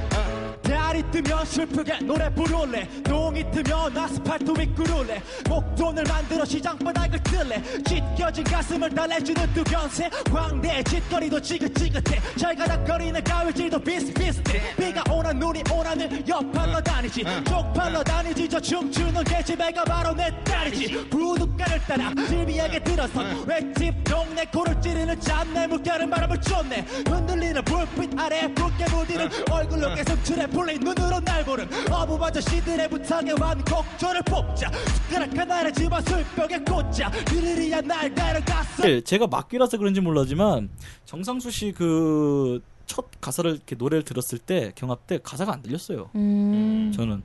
[0.62, 2.86] 달이 뜨면 슬프게 노래 부를래.
[3.04, 5.22] 농이 뜨면 아스팔트 미끄를래.
[5.48, 7.62] 목돈을 만들어 시장바닥을 뜰래.
[7.84, 12.20] 찢겨진 가슴을 달래주는 두견새 광대의 짓거리도 지긋지긋해.
[12.36, 14.74] 잘 가닥거리는 가을질도 비슷비슷해.
[14.76, 17.24] 비가 오나 눈이 오나는 옆팔러 다니지.
[17.46, 18.48] 쪽팔러 다니지.
[18.48, 21.08] 저 춤추는 개집애가 바로 내 딸이지.
[21.08, 26.86] 부둣가를 따라 실비하게 들어서 횟집 동네 코를 찌르는 짠내 물결은 바람을 쫓네.
[27.06, 33.61] 흔들리는 불빛 아래 붉게 물드는 얼굴로 계속 풀린 눈으로 날 보는 어부 아저씨들의 부탁에 한
[33.61, 34.70] 곡조를 뽑자
[35.08, 40.68] 숟가락 하나를 집어 술병에 꽂자 그리리야 날 데려갔어 네, 제가 막귀라서 그런지 몰라지만
[41.04, 46.10] 정상수 씨그 첫 가사를 이렇게 노래를 들었을 때 경합 때 가사가 안 들렸어요.
[46.14, 46.92] 음.
[46.94, 47.22] 저는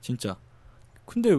[0.00, 0.36] 진짜.
[1.04, 1.36] 근데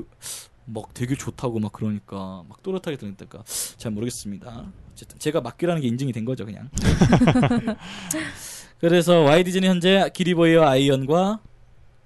[0.66, 3.44] 막 되게 좋다고 막 그러니까 막 또렷하게 들으니까
[3.78, 4.66] 잘 모르겠습니다.
[4.92, 6.70] 어쨌든 제가 막귀라는 게 인증이 된 거죠 그냥.
[8.84, 11.40] 그래서 와이디즈는 현재 기리보이와 아이언과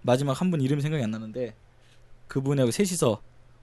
[0.03, 1.55] 마지막 한 분 이름이 생각이 안 나는데
[2.27, 3.19] 그분하고 셋이서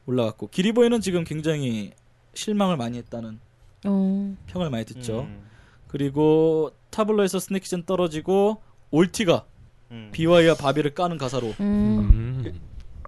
[0.07, 1.93] 올라갔고 기리보이는 지금 굉장히
[2.35, 3.39] 실망을 많이 했다는
[3.87, 4.37] 어.
[4.49, 5.21] 평을 많이 듣죠.
[5.21, 5.45] 음.
[5.87, 8.61] 그리고 타블로에서 스네이크전 떨어지고
[8.91, 9.45] 올티가
[9.93, 10.09] 음.
[10.11, 12.43] 비와이와 바비를 까는 가사로 음.
[12.43, 12.61] 음.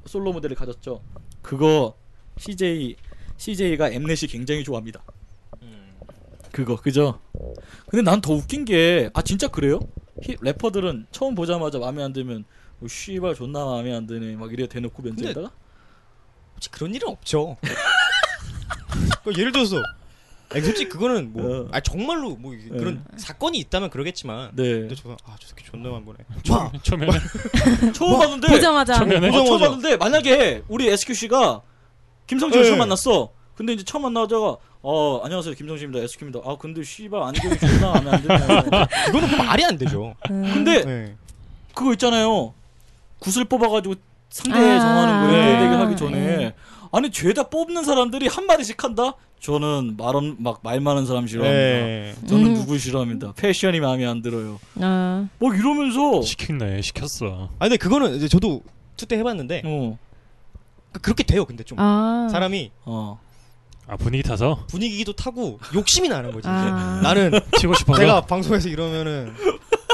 [0.05, 1.03] 솔로 무대를 가졌죠.
[1.43, 1.97] 그거
[2.37, 2.95] CJ
[3.39, 5.03] CJ가 엠넷이 굉장히 좋아합니다.
[6.57, 7.21] 그거 그죠?
[7.89, 9.79] 근데 난 더 웃긴 게 아 진짜 그래요?
[10.23, 12.45] 히- 래퍼들은 처음 보자마자 마음에 안 들면
[12.79, 15.51] 뭐, 씨발 존나 마음에 안 드네 막 이래 대놓고 면접에다가
[16.55, 17.59] 솔직히 그런 일은 없죠.
[19.25, 19.83] 그 예를 들어서
[20.51, 21.69] 아니, 솔직히 그거는 뭐 어.
[21.73, 26.05] 아 정말로 뭐 이게 그런 사건이 있다면 그러겠지만 네 근데 저는 아저 새끼 존나 만
[26.07, 26.19] 보네.
[26.45, 27.13] 처음, 처음에는
[27.93, 29.59] 처음 봤는데 보자마자 처음 보자마자.
[29.59, 31.61] 봤는데 만약에 우리 SQC가
[32.27, 32.69] 김성진을 네.
[32.71, 33.33] 처음 만났어.
[33.57, 36.41] 근데 이제 처음 만나자가 어 안녕하세요 김성진입니다 SQ입니다.
[36.45, 38.87] 아 근데 씨발 안경이 존나 마음에 안 드네.
[39.09, 40.15] 이거는 말이 안 되죠.
[40.31, 40.51] 음.
[40.53, 41.15] 근데 네.
[41.75, 42.53] 그거 있잖아요.
[43.21, 43.95] 굿을 뽑아가지고
[44.29, 44.79] 상대 아.
[44.79, 45.59] 정하는 거에 네.
[45.61, 46.55] 대결 하기 전에 네.
[46.93, 49.15] 아니 죄다 뽑는 사람들이 한 마디씩 한다.
[49.41, 51.59] 저는 말은 막 말 많은 사람 싫어합니다.
[51.59, 52.15] 네.
[52.29, 52.55] 저는 음.
[52.55, 53.33] 누구 싫어합니다.
[53.37, 54.59] 패션이 마음에 안 들어요.
[54.81, 55.27] 아.
[55.39, 57.49] 뭐 이러면서 시켰네, 시켰어.
[57.59, 58.63] 아 근데 그거는 이제 저도
[58.97, 59.99] 투때 해봤는데 어,
[60.93, 61.45] 그- 그렇게 돼요.
[61.47, 62.29] 근데 좀 아.
[62.31, 63.19] 사람이 어,
[63.89, 66.49] 아 분위기 타서 분위기도 타고 욕심이 나는 거지.
[66.49, 67.01] 아.
[67.01, 68.01] 이제 나는 치고 싶어서.
[68.01, 69.33] 내가 방송에서 이러면은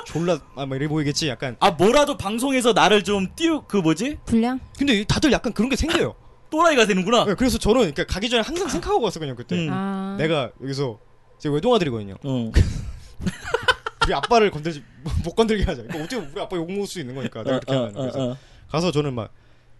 [0.06, 1.28] 졸라 아막 이래 보이겠지.
[1.28, 4.60] 약간 아 뭐라도 방송에서 나를 좀 띄우 그 뭐지 불량?
[4.78, 6.14] 근데 다들 약간 그런 게 생겨요.
[6.50, 7.24] 또라이가 되는구나.
[7.24, 9.34] 네, 그래서 저는 그러니까 가기 전에 항상 생각하고 갔었거든요.
[9.34, 9.68] 그때 음.
[9.72, 10.16] 아.
[10.18, 10.98] 내가 여기서
[11.38, 12.16] 제 외동아들이거든요.
[12.22, 12.52] 어.
[14.04, 14.82] 우리 아빠를 건들지
[15.24, 15.82] 못 건들게 하자.
[15.82, 17.92] 그러니까 어떻게 우리 아빠 욕 먹을 수 있는 거니까 내가 그렇게 하면.
[17.94, 18.36] 그래서 어,
[18.68, 19.32] 가서 저는 막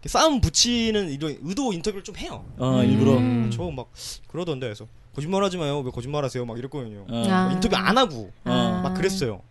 [0.08, 2.44] 싸움 붙이는 이런 의도 인터뷰를 좀 해요.
[2.58, 3.18] 어, 일부러.
[3.18, 3.50] 음.
[3.50, 3.90] 저막
[4.28, 5.80] 그러던데 그래서 거짓말하지 마요.
[5.80, 6.44] 왜 거짓말하세요?
[6.44, 7.06] 막 이랬거든요.
[7.08, 7.24] 어.
[7.28, 7.52] 아.
[7.52, 8.80] 인터뷰 안 하고 어.
[8.82, 9.42] 막 그랬어요.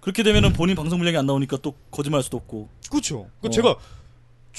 [0.00, 2.68] 그렇게 되면은 본인 방송 분량이 안 나오니까 또 거짓말할 수도 없고.
[2.90, 3.28] 그렇죠.
[3.40, 3.50] 그 어.
[3.50, 3.76] 제가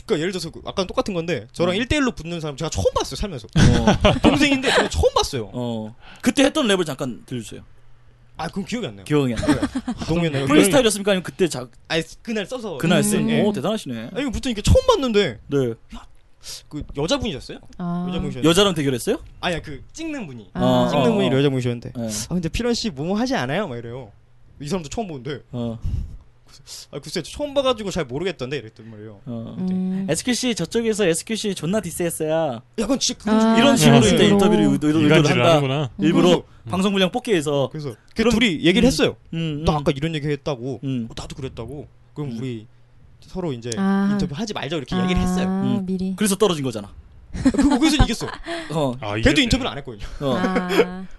[0.06, 1.82] 그러니까 예를 들어서 그 아까랑 똑같은 건데 저랑 음.
[1.82, 4.20] 일 1대1로 붙는 사람 제가 처음 봤어요 살면서 어.
[4.22, 5.96] 동생인데 제가 처음 봤어요 어.
[6.22, 7.62] 그때 했던 랩을 잠깐 들려주세요.
[8.38, 9.60] 아 그건 기억이 안 나요 기억이 안 나요.
[10.32, 11.12] 나 프리스타일이었습니까?
[11.12, 13.04] 아니면 그때 자, 아니 그날 써서 그날 음.
[13.04, 13.30] 쓴?
[13.30, 13.42] 예.
[13.42, 14.12] 오, 대단하시네.
[14.14, 15.74] 아니 무튼 이게 처음 봤는데 네.
[16.70, 18.06] 그 여자분이셨어요 아.
[18.10, 19.18] 여자분이셨는데 여자랑 대결했어요?
[19.42, 20.88] 아니야 그 찍는 분이 아.
[20.90, 21.38] 찍는 어, 분이 어.
[21.38, 22.08] 여자분이셨는데 네.
[22.30, 24.12] 아 근데 피런 씨 뭐뭐 하지 않아요 막 이래요
[24.62, 25.80] 이 사람도 처음 보는데 어.
[26.92, 29.20] 아 글쎄 처음 봐가지고 잘 모르겠던데 이랬단 말이에요.
[29.26, 29.56] 어.
[29.60, 30.08] 음.
[30.10, 34.26] SQC 저쪽에서 SQC 존나 디스했어야 약간 진짜 그런 아, 이런 식으로 이제.
[34.28, 35.50] 인터뷰를 의도, 의도를 이간질을 한다.
[35.58, 35.90] 하는구나.
[36.00, 37.70] 일부러 그래서- 방송 분량 뽑기 위해서.
[37.72, 39.16] 그래서 그 둘이 얘기를 했어요.
[39.34, 39.78] 음, 너 음.
[39.78, 40.82] 아까 이런 얘기 했다고.
[40.84, 41.08] 음.
[41.10, 41.88] 어, 나도 그랬다고.
[42.14, 42.38] 그럼 음.
[42.40, 42.68] 우리
[43.22, 44.10] 서로 이제 아.
[44.12, 45.48] 인터뷰 하지 말자 이렇게 얘기를 했어요.
[45.48, 45.86] 아, 음.
[45.86, 46.14] 미리.
[46.18, 46.92] 그래서 떨어진 거잖아.
[47.32, 48.28] 그 거기서 이겼어.
[48.72, 48.94] 어.
[49.00, 50.06] 아, 걔도 인터뷰를 안 했거든요.
[50.22, 50.36] 어.
[50.38, 50.68] 아.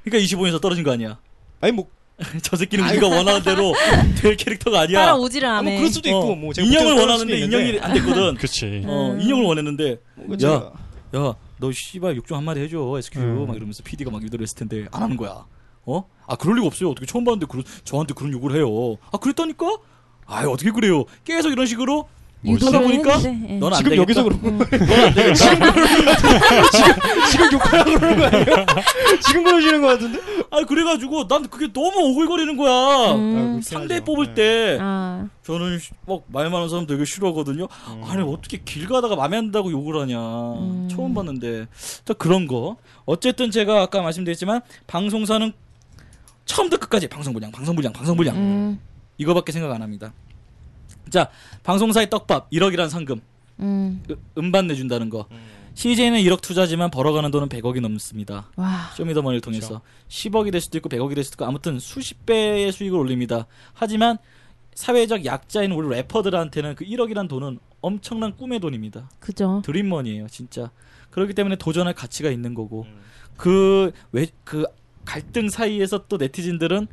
[0.05, 1.19] 그러니까 25에서 떨어진 거 아니야.
[1.61, 1.87] 아니 뭐,
[2.43, 3.75] 저 새끼는 우리가 원하는 대로
[4.21, 5.01] 될 캐릭터가 아니야.
[5.01, 5.73] 따라오지를 아, 뭐.
[5.77, 7.79] 그럴 수도 있고 어, 뭐 제가 인형을 원하는데 인형이.
[7.81, 8.35] 안 됐거든.
[8.39, 8.83] 그치.
[8.87, 9.21] 어, 음.
[9.21, 10.73] 인형을 원했는데 뭐 야,
[11.17, 13.19] 야, 너 씨발 욕좀 한마디 해줘, SQ.
[13.21, 13.47] 음.
[13.47, 15.45] 막 이러면서 PD가 막 유도를 했을 텐데 안 하는 거야.
[15.87, 16.05] 어?
[16.27, 16.91] 아, 그럴 리가 없어요.
[16.91, 18.97] 어떻게 처음 봤는데 그런, 저한테 그런 욕을 해요.
[19.13, 19.67] 아, 그랬다니까?
[20.27, 21.05] 아, 어떻게 그래요?
[21.25, 22.09] 계속 이런 식으로
[22.41, 23.59] 하다 유도를 보니까 했는데, 예.
[23.59, 24.03] 넌안 지금 되겠다.
[24.03, 24.59] 여기서 그런 음.
[24.59, 25.35] 넌안 되겠다.
[27.31, 28.67] 지금 욕하라고 그러는 거 아니에요?
[29.27, 30.19] 지금 그러시는 거 같은데?
[30.51, 33.15] 아, 그래가지고 난 그게 너무 오글거리는 거야.
[33.15, 33.61] 음.
[33.63, 35.27] 상대 뽑을 때 아.
[35.45, 37.67] 저는 시- 막말 많은 사람 되게 싫어하거든요.
[38.07, 40.19] 아니 어떻게 길 가다가 마음에 안 든다고 욕을 하냐.
[40.19, 40.89] 음.
[40.91, 41.67] 처음 봤는데
[42.05, 42.77] 또 그런 거.
[43.05, 45.53] 어쨌든 제가 아까 말씀드렸지만 방송사는
[46.45, 48.81] 처음부터 끝까지 방송 분량, 방송 분량, 방송 분량 음.
[49.19, 50.13] 이거밖에 생각 안 합니다.
[51.11, 51.29] 자
[51.63, 53.21] 방송사의 떡밥 1억이란 상금
[53.61, 54.03] 음.
[54.11, 55.27] 으- 음반 내준다는 거.
[55.75, 58.51] CJ는 1억 투자지만 벌어가는 돈은 100억이 넘습니다.
[58.57, 58.91] 와.
[58.97, 63.47] 쇼미더머니를 통해서 10억이 될 수도 있고 100억이 될 수도 있고 아무튼 수십 배의 수익을 올립니다.
[63.75, 64.19] 하지만
[64.75, 69.09] 사회적 약자인 우리 래퍼들한테는 그 1억이란 돈은 엄청난 꿈의 돈입니다.
[69.21, 69.63] 그죠.
[69.65, 70.71] 드림머니예요, 진짜.
[71.11, 72.85] 그렇기 때문에 도전할 가치가 있는 거고
[73.37, 74.65] 그왜 그
[75.05, 76.89] 갈등 사이에서 또 네티즌들은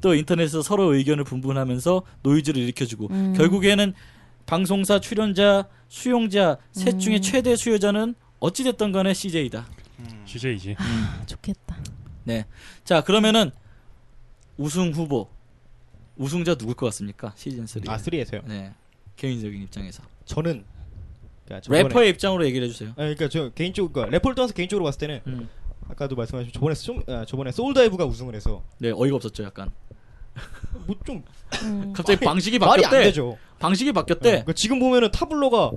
[0.00, 3.34] 또 인터넷에서 서로 의견을 분분하면서 노이즈를 일으켜주고 음.
[3.36, 3.94] 결국에는
[4.46, 6.98] 방송사 출연자 수용자 셋 음.
[6.98, 9.66] 중에 최대 수요자는 어찌됐든 간에 CJ다.
[10.24, 10.76] CJ지.
[10.78, 11.76] 아, 좋겠다.
[12.24, 12.44] 네.
[12.84, 13.50] 자, 그러면은
[14.56, 15.28] 우승 후보
[16.16, 17.32] 우승자 누굴 것 같습니까?
[17.36, 17.82] 시즌 3.
[17.88, 18.46] 아 3에서요.
[18.46, 18.72] 네.
[19.16, 20.02] 개인적인 입장에서.
[20.24, 20.64] 저는
[21.44, 22.90] 그러니까 저번에- 래퍼의 입장으로 얘기를 해 주세요.
[22.90, 25.48] 아, 그러니까 저 개인적 그러니까 래퍼를 떠나서 개인적으로 봤을 때는 음.
[25.88, 29.70] 아까도 말씀하신 저번에 좀 아, 저번에 소울다이브가 우승을 해서 네, 어이가 없었죠, 약간.
[30.86, 31.22] 뭐좀
[31.62, 31.92] 음.
[31.94, 33.04] 갑자기 방식이 말이 안 바뀌었대.
[33.06, 33.36] 되죠.
[33.58, 34.30] 방식이 바뀌었대.
[34.30, 35.72] 그러니까 지금 보면은 타블로가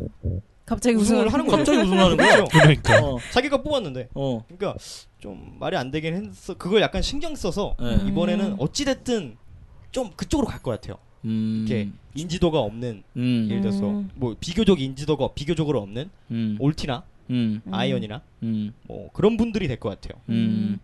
[0.65, 1.57] 갑자기 우승을 하는 거죠.
[1.57, 2.45] 갑자기 우승하는 거죠.
[2.51, 3.03] 그러니까.
[3.05, 3.17] 어.
[3.31, 4.43] 자기가 뽑았는데 어.
[4.47, 4.77] 그러니까
[5.19, 6.53] 좀 말이 안 되긴 했어.
[6.55, 7.97] 그걸 약간 신경 써서 네.
[8.07, 9.37] 이번에는 어찌 됐든
[9.91, 10.97] 좀 그쪽으로 갈 것 같아요.
[11.25, 11.65] 음.
[11.67, 13.47] 이렇게 인지도가 없는 음.
[13.49, 14.09] 예를 들어서 음.
[14.15, 16.57] 뭐 비교적 인지도가 비교적으로 없는 음.
[16.59, 17.61] 올티나 음.
[17.65, 17.73] 음.
[17.73, 18.73] 아이언이나 음.
[18.87, 20.19] 뭐 그런 분들이 될 것 같아요.
[20.29, 20.79] 음.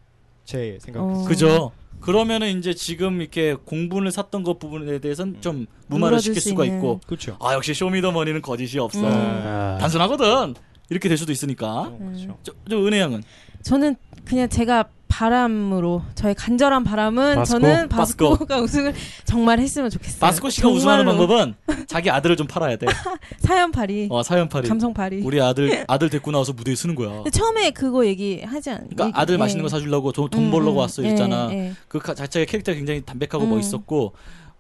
[0.48, 1.02] 제 생각.
[1.04, 1.26] 어.
[1.26, 1.72] 그죠.
[2.00, 6.78] 그러면은 이제 지금 이렇게 공분을 샀던 것 부분에 대해서는 좀 무마를 시킬 수 수가 있는.
[6.80, 7.38] 있고 그렇죠.
[7.42, 9.06] 아 역시 쇼미더머니는 거짓이 없어 음.
[9.12, 10.56] 아, 단순하거든
[10.90, 12.38] 이렇게 될 수도 있으니까 어, 그렇죠.
[12.44, 13.24] 저, 저 은혜 양은
[13.64, 13.96] 저는
[14.26, 14.86] 그냥 제가
[15.18, 17.60] 바람으로 저의 간절한 바람은 바스코?
[17.60, 18.30] 저는 바스코.
[18.30, 18.94] 바스코가 우승을
[19.26, 20.20] 정말 했으면 좋겠어요.
[20.20, 21.28] 바스코 씨가 우승하는 정말로.
[21.28, 22.86] 방법은 자기 아들을 좀 팔아야 돼.
[23.40, 25.22] 사연팔이, 어 사연팔이 감성팔이.
[25.24, 27.24] 우리 아들 아들 데리고 나와서 무대에 쓰는 거야.
[27.32, 28.78] 처음에 그거 얘기하지 않.
[28.90, 29.38] 그러니까 얘기- 아들 예.
[29.40, 31.50] 맛있는 거 사주려고 돈, 돈 음, 벌려고 음, 왔어 예, 이랬잖아.
[31.52, 31.74] 예.
[31.88, 33.50] 그 가- 자체가 캐릭터가 굉장히 담백하고 음.
[33.50, 34.14] 멋있었고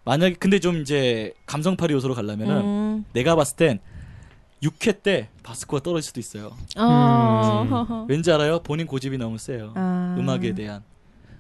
[0.05, 3.05] 만약에 근데 좀 이제 감성팔이 요소로 가려면은 음.
[3.13, 3.79] 내가 봤을 땐
[4.63, 6.51] 6회 때 바스코가 떨어질 수도 있어요.
[6.77, 8.05] 어.
[8.09, 8.59] 왠지 알아요?
[8.59, 9.71] 본인 고집이 너무 세요.
[9.75, 10.15] 아.
[10.17, 10.83] 음악에 대한.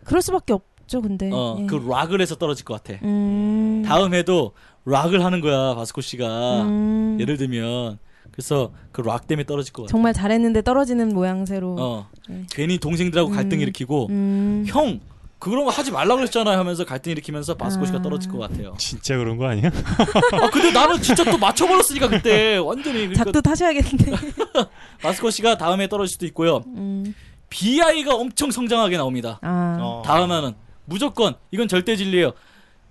[0.03, 1.29] 그럴 수밖에 없죠, 근데.
[1.33, 1.65] 어, 예.
[1.65, 2.99] 그 락을 해서 떨어질 것 같아.
[3.03, 3.83] 음.
[3.85, 4.53] 다음 해도
[4.85, 6.61] 락을 하는 거야, 바스코 씨가.
[6.63, 7.17] 음.
[7.19, 7.97] 예를 들면.
[8.31, 9.91] 그래서 그 락 때문에 떨어질 것 같아.
[9.91, 11.75] 정말 잘했는데 떨어지는 모양새로.
[11.79, 12.07] 어.
[12.29, 12.45] 네.
[12.51, 13.61] 괜히 동생들하고 갈등 음.
[13.63, 14.63] 일으키고, 음.
[14.67, 14.99] 형!
[15.39, 18.01] 그런 거 하지 말라 그랬잖아요 하면서 갈등 일으키면서 바스코 씨가 아.
[18.01, 18.73] 떨어질 것 같아요.
[18.79, 19.69] 진짜 그런 거 아니야?
[20.31, 22.57] 아, 근데 나는 진짜 또 맞춰버렸으니까 그때.
[22.57, 22.99] 완전히.
[22.99, 24.11] 그러니까 작두 타셔야겠는데.
[25.01, 26.63] 바스코 씨가 다음에 떨어질 수도 있고요.
[26.67, 27.13] 음.
[27.49, 29.39] BI가 엄청 성장하게 나옵니다.
[29.43, 29.77] 아.
[29.79, 30.01] 어.
[30.05, 30.53] 다음에는
[30.85, 32.31] 무조건 이건 절대 진리예요.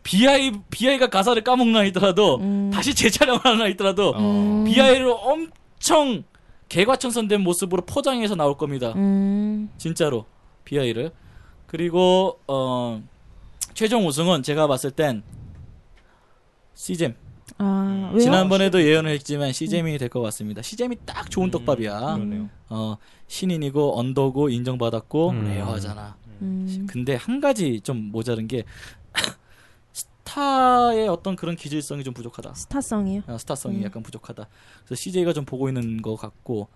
[0.05, 2.71] BI BI가 가사를 까먹나 있더라도 음.
[2.73, 4.65] 다시 재촬영을 하나 있더라도 음.
[4.65, 6.23] BI를 엄청
[6.69, 8.93] 개과천선된 모습으로 포장해서 나올 겁니다.
[8.95, 9.69] 음.
[9.79, 10.27] 진짜로
[10.65, 11.11] BI를
[11.67, 13.03] 그리고 어
[13.75, 15.23] 최종 우승은 제가 봤을 땐
[16.75, 17.15] 시잼
[17.59, 18.21] 아, 왜요?
[18.21, 20.63] 지난번에도 예언을 했지만 시잼이 될것 같습니다.
[20.63, 22.01] 시잼이 딱 좋은 떡밥이야.
[22.01, 22.49] 그러네요.
[22.69, 22.97] 어
[23.29, 25.45] 신인이고 언더고 인정받았고 음.
[25.45, 26.17] 레어하잖아.
[26.43, 26.87] 음.
[26.91, 28.65] 근데 한 가지 좀 모자른 게
[29.93, 32.55] 스타의 어떤 그런 기질성이 좀 부족하다.
[32.55, 33.23] 스타성이요.
[33.27, 33.83] 아, 스타성이 음.
[33.85, 34.47] 약간 부족하다.
[34.85, 36.69] 그래서 CJ가 좀 보고 있는 것 같고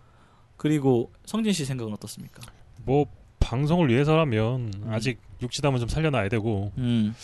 [0.56, 2.40] 그리고 성진 씨 생각은 어떻습니까?
[2.84, 3.06] 뭐
[3.40, 7.14] 방송을 위해서라면 아직 육지담은 좀 살려놔야 되고 음,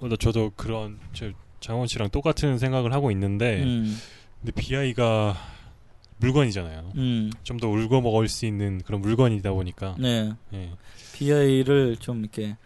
[0.00, 3.96] 어, 나 저도 그런 저 장원 씨랑 똑같은 생각을 하고 있는데 음,
[4.40, 5.36] 근데 BI가
[6.18, 6.92] 물건이잖아요.
[6.96, 10.32] 음, 좀더 울궈 먹을 수 있는 그런 물건이다 보니까 네.
[10.52, 10.70] 예.
[11.14, 12.56] BI를 좀 이렇게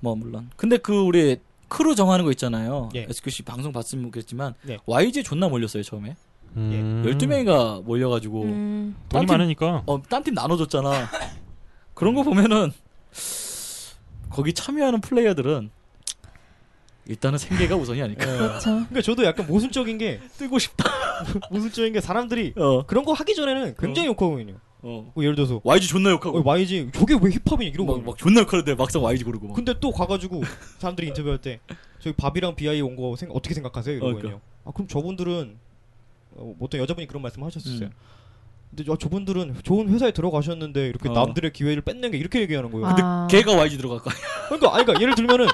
[0.00, 1.36] 뭐 물론 근데 그 우리
[1.68, 2.88] 크루 정하는 거 있잖아요.
[2.94, 3.06] 예.
[3.10, 4.78] SQC 방송 봤으면 모르겠지만 네.
[4.86, 6.16] YG 존나 몰렸어요 처음에.
[6.56, 7.02] 음.
[7.04, 8.96] 12명이가 몰려가지고 음.
[9.08, 9.82] 돈이 딴 팀- 많으니까.
[9.86, 11.08] 어, 딴 팀 나눠줬잖아.
[11.94, 12.72] 그런 거 보면은
[14.30, 15.70] 거기 참여하는 플레이어들은
[17.06, 18.24] 일단은 생계가 우선이 아닐까.
[18.24, 18.70] 그렇죠.
[18.70, 20.84] 그러니까 저도 약간 모순적인 게 뜨고 싶다.
[21.50, 24.58] 모순적인 게 사람들이 어, 그런 거 하기 전에는 굉장히 욕하거든요.
[24.82, 25.10] 어.
[25.14, 28.40] 뭐 예를 들어서 YG 존나 어, 욕하고 YG 저게 왜 힙합이냐 이러고 막, 막 존나
[28.40, 29.54] 욕하는데 막상 YG 고르고 막.
[29.54, 30.42] 근데 또 가가지고
[30.78, 31.60] 사람들이 인터뷰할 때
[32.00, 34.02] 저희 밥이랑 비아이 온 거 어떻게 생각하세요?
[34.02, 34.40] 어, 이러거든요.
[34.64, 35.56] 아 그럼 저분들은
[36.36, 37.88] 어, 어떤 여자분이 그런 말씀 하셨었어요.
[37.88, 37.92] 음.
[38.74, 41.12] 근데 저, 저분들은 좋은 회사에 들어가셨는데 이렇게 어.
[41.12, 42.88] 남들의 기회를 뺏는 게 이렇게 얘기하는 거예요.
[42.88, 43.28] 근데 아.
[43.30, 44.14] 걔가 YG 들어갈 거야.
[44.48, 45.46] 그러니까 아니 그러니까 예를 들면은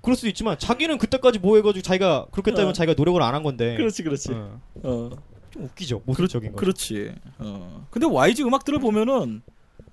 [0.00, 2.72] 그럴 수도 있지만 자기는 그때까지 뭐 해가지고 자기가 그렇게 따면 어.
[2.72, 3.76] 자기가 노력을 안 한 건데.
[3.76, 4.32] 그렇지, 그렇지.
[4.32, 4.60] 어.
[4.82, 5.10] 어,
[5.50, 6.00] 좀 웃기죠.
[6.06, 6.56] 모순적인 거.
[6.56, 7.12] 그렇지.
[7.38, 7.86] 어.
[7.90, 9.42] 근데 YG 음악들을 보면은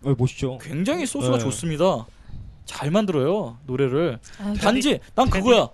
[0.04, 0.58] 어, 멋있죠.
[0.60, 1.44] 굉장히 소스가 네.
[1.44, 2.06] 좋습니다.
[2.64, 4.20] 잘 만들어요 노래를.
[4.40, 5.30] 아, 단지 난?
[5.30, 5.68] 그거야.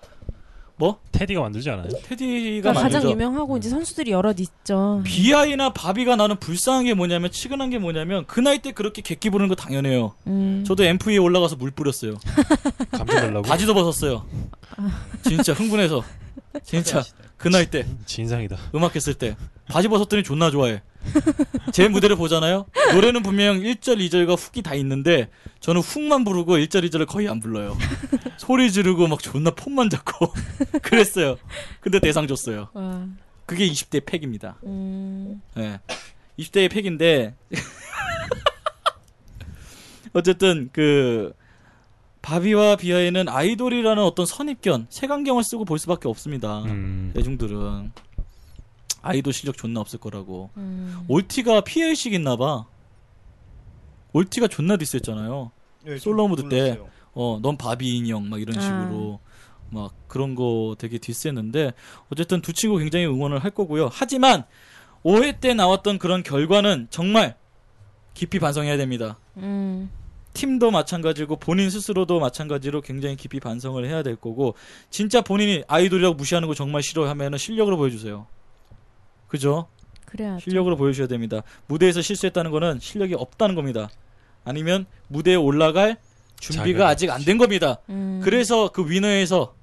[0.79, 1.89] 뭐 테디가 만들지 않아요?
[2.03, 3.11] 테디가 그러니까 가장 만들죠.
[3.11, 5.01] 유명하고 이제 선수들이 여럿 있죠.
[5.03, 9.49] 비아이나 바비가 나는 불쌍한 게 뭐냐면 치근한 게 뭐냐면 그 나이 때 그렇게 객기 부르는
[9.49, 10.13] 거 당연해요.
[10.27, 10.63] 음.
[10.65, 12.15] 저도 앰프 위에 올라가서 물 뿌렸어요.
[12.91, 13.41] 감정 달라고.
[13.41, 14.25] 바지도 벗었어요.
[15.27, 16.01] 진짜 흥분해서.
[16.63, 17.03] 진짜
[17.39, 18.57] 그 나이 때 진상이다.
[18.75, 19.37] 음악 했을 때
[19.69, 20.81] 바지 벗었더니 존나 좋아해.
[21.71, 22.65] 제 무대를 보잖아요.
[22.93, 25.29] 노래는 분명 1절, 2절과 훅이 다 있는데
[25.61, 27.77] 저는 훅만 부르고 1절, 2절을 거의 안 불러요.
[28.37, 30.33] 소리 지르고 막 존나 폰만 잡고
[30.83, 31.37] 그랬어요.
[31.79, 32.67] 근데 대상 줬어요.
[32.73, 33.07] 와.
[33.45, 34.57] 그게 20대 팩입니다.
[34.65, 35.41] 음.
[35.57, 35.79] 예.
[36.37, 37.35] 20대의 팩인데
[40.13, 41.31] 어쨌든 그
[42.21, 46.63] 바비와 비아이는 아이돌이라는 어떤 선입견, 색안경을 쓰고 볼 수밖에 없습니다.
[46.63, 47.11] 음.
[47.15, 47.91] 대중들은
[49.01, 50.49] 아이돌 실력 존나 없을 거라고.
[50.57, 51.05] 음.
[51.07, 52.65] 올티가 피해의식 있나 봐.
[54.13, 55.51] 올티가 존나 diss했잖아요.
[55.85, 56.79] 네, 솔로 좀 무대 때.
[57.13, 58.61] 어, 넌 바비 인형 막 이런 아.
[58.61, 59.19] 식으로
[59.69, 61.73] 막 그런 거 되게 diss했는데
[62.11, 63.89] 어쨌든 두 친구 굉장히 응원을 할 거고요.
[63.91, 64.43] 하지만
[65.03, 67.35] 5회 때 나왔던 그런 결과는 정말
[68.13, 69.17] 깊이 반성해야 됩니다.
[69.37, 69.89] 음.
[70.39, 74.55] 팀도 마찬가지고 본인 스스로도 마찬가지로 굉장히 깊이 반성을 해야 될 거고
[74.89, 78.25] 진짜 본인이 아이돌이라고 무시하는 거 정말 싫어하면은 실력으로 보여주세요.
[79.27, 79.67] 그죠?
[80.05, 80.39] 그래야죠.
[80.39, 81.41] 실력으로 보여주셔야 됩니다.
[81.67, 83.89] 무대에서 실수했다는 거는 실력이 없다는 겁니다.
[84.45, 85.97] 아니면 무대에 올라갈
[86.39, 87.79] 준비가 아직 안 된 겁니다.
[87.89, 88.21] 음.
[88.23, 89.53] 그래서 그 위너에서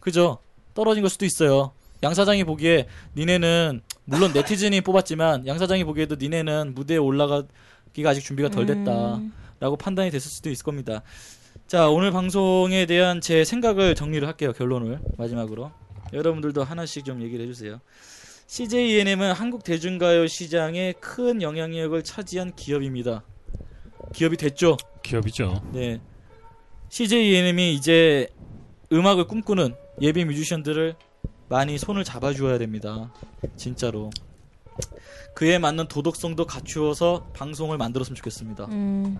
[0.00, 0.38] 그죠
[0.74, 1.70] 떨어진 걸 수도 있어요.
[2.02, 8.48] 양 사장이 보기에 니네는 물론 네티즌이 뽑았지만 양 사장이 보기에도 니네는 무대에 올라가기가 아직 준비가
[8.48, 9.20] 덜 됐다
[9.60, 9.78] 라고 음.
[9.78, 11.02] 판단이 됐을 수도 있을 겁니다.
[11.66, 14.52] 자 오늘 방송에 대한 제 생각을 정리를 할게요.
[14.52, 15.72] 결론을 마지막으로
[16.12, 17.80] 여러분들도 하나씩 좀 얘기를 해주세요.
[18.46, 23.24] CJENM은 한국 대중가요 시장에 큰 영향력을 차지한 기업입니다.
[24.14, 24.76] 기업이 됐죠.
[25.02, 25.62] 기업이죠.
[25.72, 26.00] 네.
[26.88, 28.28] CJENM이 이제
[28.92, 30.94] 음악을 꿈꾸는 예비 뮤지션들을
[31.48, 33.12] 많이 손을 잡아주어야 됩니다.
[33.56, 34.10] 진짜로.
[35.34, 38.66] 그에 맞는 도덕성도 갖추어서 방송을 만들었으면 좋겠습니다.
[38.66, 39.18] 음.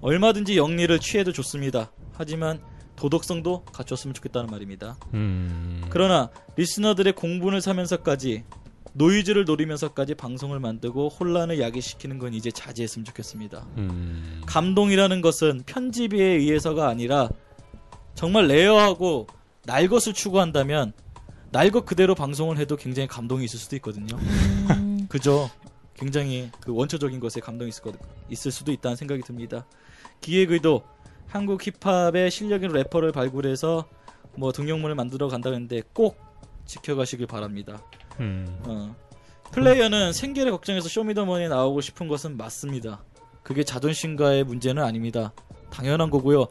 [0.00, 1.90] 얼마든지 영리를 취해도 좋습니다.
[2.12, 2.60] 하지만
[2.96, 4.96] 도덕성도 갖췄으면 좋겠다는 말입니다.
[5.14, 5.82] 음.
[5.90, 8.44] 그러나 listener들의 공분을 사면서까지
[8.94, 13.66] noise를 노리면서까지 방송을 만들고 혼란을 야기시키는 건 이제 자제했으면 좋겠습니다.
[13.78, 14.42] 음.
[14.46, 17.28] 감동이라는 것은 편집에 의해서가 아니라
[18.14, 19.26] 정말 rare하고
[19.64, 20.92] 날 것을 추구한다면
[21.52, 24.16] 날 것 그대로 방송을 해도 굉장히 감동이 있을 수도 있거든요.
[24.16, 25.06] 음.
[25.08, 25.50] 그죠?
[25.94, 27.92] 굉장히 그 원초적인 것에 감동이 있을, 거,
[28.30, 29.66] 있을 수도 있다는 생각이 듭니다.
[30.20, 30.82] 기획 의도
[31.28, 33.86] 한국 힙합의 실력인 래퍼를 발굴해서
[34.36, 36.18] 뭐 등용문을 만들어 간다는데 꼭
[36.64, 37.82] 지켜가시길 바랍니다.
[38.20, 38.46] 음.
[38.64, 38.96] 어.
[39.52, 43.04] 플레이어는 생계를 걱정해서 쇼미더머니에 나오고 싶은 것은 맞습니다.
[43.42, 45.32] 그게 자존심과의 문제는 아닙니다.
[45.70, 46.46] 당연한 거고요.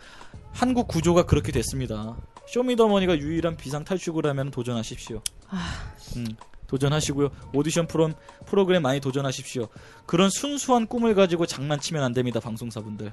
[0.52, 2.16] 한국 구조가 그렇게 됐습니다.
[2.52, 5.22] 쇼미더머니가 유일한 비상 탈출구를 하면 도전하십시오.
[6.18, 6.26] 음,
[6.68, 7.30] 도전하시고요.
[7.54, 8.12] 오디션 프로,
[8.46, 9.70] 프로그램 많이 도전하십시오.
[10.06, 12.42] 그런 순수한 꿈을 가지고 장난치면 안 됩니다.
[12.42, 13.10] 방송사분들.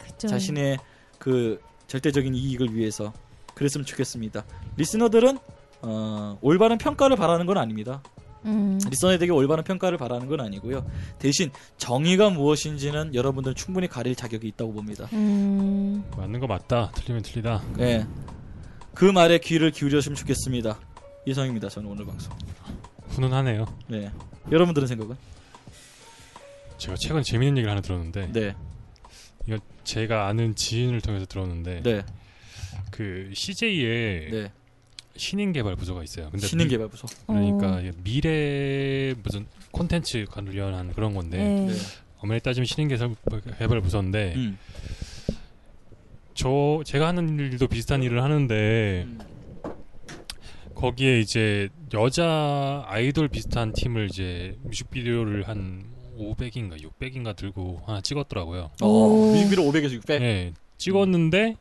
[0.00, 0.26] 그죠.
[0.26, 0.78] 자신의
[1.20, 3.12] 그 절대적인 이익을 위해서
[3.54, 4.44] 그랬으면 좋겠습니다.
[4.76, 5.38] listener들은
[5.82, 8.02] 어, 올바른 평가를 바라는 건 아닙니다.
[8.46, 8.80] 음.
[8.90, 10.84] listener에게 올바른 평가를 바라는 건 아니고요.
[11.20, 15.08] 대신 정의가 무엇인지는 여러분들 충분히 가릴 자격이 있다고 봅니다.
[15.12, 16.02] 음.
[16.16, 16.90] 맞는 거 맞다.
[16.96, 17.62] 틀리면 틀리다.
[17.76, 18.04] 네.
[18.94, 20.78] 그 말에 귀를 기울여주시면 좋겠습니다.
[21.26, 21.68] 이성입니다.
[21.68, 22.32] 저는 오늘 방송.
[23.08, 23.66] 훈훈하네요.
[23.88, 24.10] 네.
[24.50, 25.16] 여러분들은 생각은?
[26.78, 28.54] 제가 최근 재밌는 얘기를 하나 들었는데 네.
[29.46, 32.02] 이거 제가 아는 지인을 통해서 들었는데 네.
[32.90, 34.52] 그 CJ에 네.
[35.16, 36.30] 신인 개발 부서가 있어요.
[36.30, 37.06] 근데 신인 미- 개발 부서.
[37.26, 37.90] 그러니까 어.
[38.02, 41.66] 미래 무슨 콘텐츠 관련한 그런 건데 네.
[41.66, 41.72] 네.
[42.18, 43.14] 엄밀히 따지면 신인 개발
[43.58, 44.58] 개발 부서인데 음.
[46.34, 49.18] 저 제가 하는 일도 비슷한 일을 하는데 음.
[50.74, 55.84] 거기에 이제 여자 아이돌 비슷한 팀을 이제 뮤직비디오를 한
[56.18, 58.70] 500인가 600인가 들고 하나 찍었더라고요.
[58.82, 60.22] 어, 뮤직비디오 500에서 600.
[60.22, 61.54] 네, 찍었는데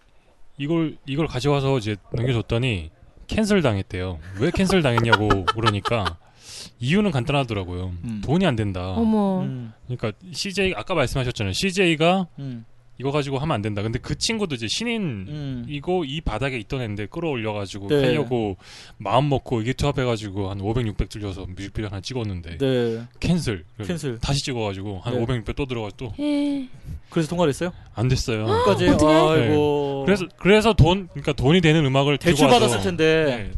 [0.58, 2.92] 이걸 이걸 가져와서 이제 넘겨줬더니
[3.28, 4.20] 캔슬 당했대요.
[4.40, 6.18] 왜 캔슬 당했냐고 물으니까
[6.80, 7.92] 이유는 간단하더라고요.
[8.04, 8.22] 음.
[8.24, 8.92] 돈이 안 된다.
[8.92, 9.44] 어머.
[9.44, 9.74] 음.
[9.88, 11.54] 그러니까 CJ 아까 말씀하셨잖아요.
[11.54, 12.66] CJ가 음.
[13.02, 13.82] 이거 가지고 하면 안 된다.
[13.82, 15.66] 근데 그 친구도 이제 신인 음.
[15.68, 17.96] 이거 이 바닥에 있던 애인데 끌어올려가지고 네.
[17.96, 18.58] 하려고
[19.00, 23.02] 마음 먹고 의기투합해가지고 한 500, 600 들려서 뮤직비디오 하나 찍었는데 네.
[23.20, 23.66] 캔슬.
[23.84, 24.20] 캔슬.
[24.20, 25.20] 다시 찍어가지고 한 네.
[25.20, 26.70] 500, 600 또 들어가 또안 예.
[27.10, 27.72] 그래서 통화를 했어요?
[28.08, 28.46] 됐어요.
[28.46, 28.90] 끝까지.
[28.90, 29.14] 어떡해?
[29.42, 30.04] 아이고.
[30.06, 33.24] 그래서 그래서 돈 그러니까 돈이 되는 음악을 대출 받았을 텐데.
[33.26, 33.52] 네.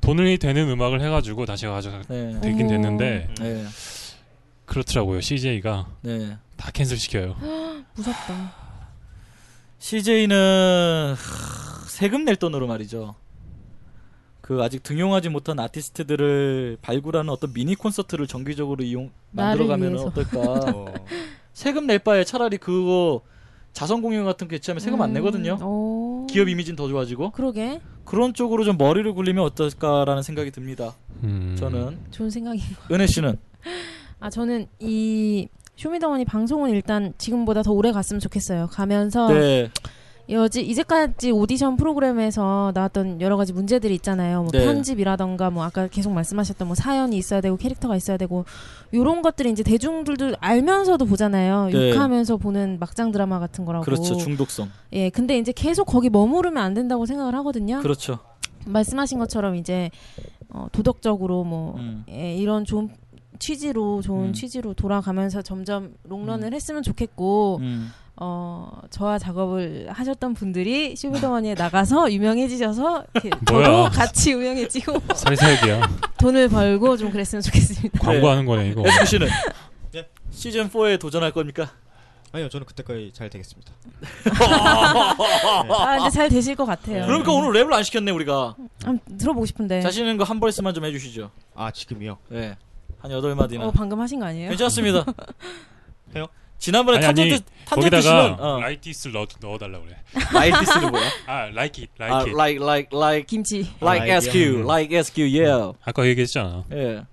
[0.00, 2.38] 돈이 되는 음악을 해가지고 다시 가져 네.
[2.40, 2.68] 되긴 어머.
[2.68, 3.64] 됐는데 네.
[4.66, 5.20] 그렇더라고요.
[5.20, 6.36] CJ가 네.
[6.56, 7.34] 다 캔슬 시켜요.
[7.96, 8.67] 무섭다.
[9.78, 11.14] CJ는
[11.86, 13.14] 세금 낼 돈으로 말이죠.
[14.40, 19.98] 그 아직 등용하지 못한 아티스트들을 발굴하는 어떤 미니 콘서트를 정기적으로 이용 만들어가면.
[19.98, 20.38] 어떨까?
[20.74, 20.94] 어.
[21.52, 23.22] 세금 낼 바에 차라리 그거
[23.72, 25.58] 자선 공연 같은 거 개최하면 세금 안 음, 내거든요.
[25.62, 26.26] 오.
[26.28, 30.94] 기업 이미지는 더 좋아지고 그러게 그런 쪽으로 좀 머리를 굴리면 어떨까라는 생각이 듭니다.
[31.22, 31.54] 음.
[31.58, 32.90] 저는 좋은 생각인 것.
[32.94, 33.36] 은혜 씨는
[34.20, 35.46] 아 저는 이
[35.78, 38.66] 쇼미더머니 방송은 일단 지금보다 더 오래 갔으면 좋겠어요.
[38.66, 39.70] 가면서 네,
[40.28, 44.42] 여지 이제까지 오디션 프로그램에서 나왔던 여러 가지 문제들이 있잖아요.
[44.42, 44.64] 뭐 네.
[44.64, 48.44] 편집이라던가 뭐 아까 계속 말씀하셨던 뭐 사연이 있어야 되고 캐릭터가 있어야 되고
[48.92, 51.68] 요런 것들이 이제 대중들도 알면서도 보잖아요.
[51.72, 51.90] 네.
[51.92, 53.84] 욕하면서 보는 막장 드라마 같은 거라고.
[53.84, 54.68] 그렇죠 중독성.
[54.94, 57.78] 예, 근데 이제 계속 거기 머무르면 안 된다고 생각을 하거든요.
[57.82, 58.18] 그렇죠.
[58.66, 59.92] 말씀하신 것처럼 이제
[60.50, 62.04] 어, 도덕적으로 뭐 음.
[62.10, 62.90] 예, 이런 좋은
[63.38, 64.32] 취지로 좋은 음.
[64.32, 67.92] 취지로 돌아가면서 점점 롱런을 했으면 좋겠고 음.
[68.20, 73.04] 어 저와 작업을 하셨던 분들이 쇼미더머니에 나가서 유명해지셔서.
[73.46, 75.88] 저도 같이 유명해지고 사리사욕이야.
[76.18, 78.00] 돈을 벌고 좀 그랬으면 좋겠습니다.
[78.00, 78.82] 광고하는 거네 이거.
[78.86, 79.28] 에스쿠 씨는
[79.92, 80.08] 네.
[80.30, 81.70] 시즌 4에 도전할 겁니까?
[82.32, 83.72] 아니요, 저는 그때까지 잘 되겠습니다.
[84.70, 87.06] 아 근데 잘 되실 것 같아요.
[87.06, 88.54] 그러니까 오늘 랩을 안 시켰네 우리가.
[88.84, 89.80] 한번 들어보고 싶은데.
[89.80, 91.30] 자신 있는 거 한 벌스만 좀 해주시죠.
[91.54, 92.18] 아 지금이요?
[92.28, 92.56] 네,
[92.98, 93.66] 한 여덟 마디나.
[93.66, 94.50] 어 방금 하신 거 아니에요?
[94.50, 95.04] 괜찮습니다.
[96.16, 96.26] 해요?
[96.58, 99.96] 지난번에 아니, 아니, 탄젠트 탄젠트 거기다가 씨는 어, 라이티스를 넣어 넣어달라 그래.
[100.32, 101.08] 라이티스는 뭐야?
[101.26, 102.34] 아 like it, 아, like it.
[102.34, 103.70] like like like 김치.
[103.80, 105.72] like SQ, like SQ, yeah.
[105.84, 106.64] 아까 얘기했잖아.
[106.72, 106.98] 예.
[106.98, 107.06] 아,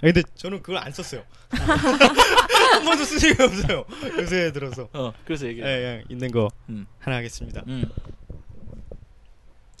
[0.00, 1.22] 근데 저는 그걸 안 썼어요.
[1.52, 3.84] 한 번도 쓴 적이 없어요.
[4.18, 4.88] 요새 들어서.
[4.92, 5.66] 어, 그래서 얘기해.
[5.66, 6.86] 예, 예, 있는 거 음.
[6.98, 7.62] 하나 하겠습니다.
[7.68, 7.84] 음.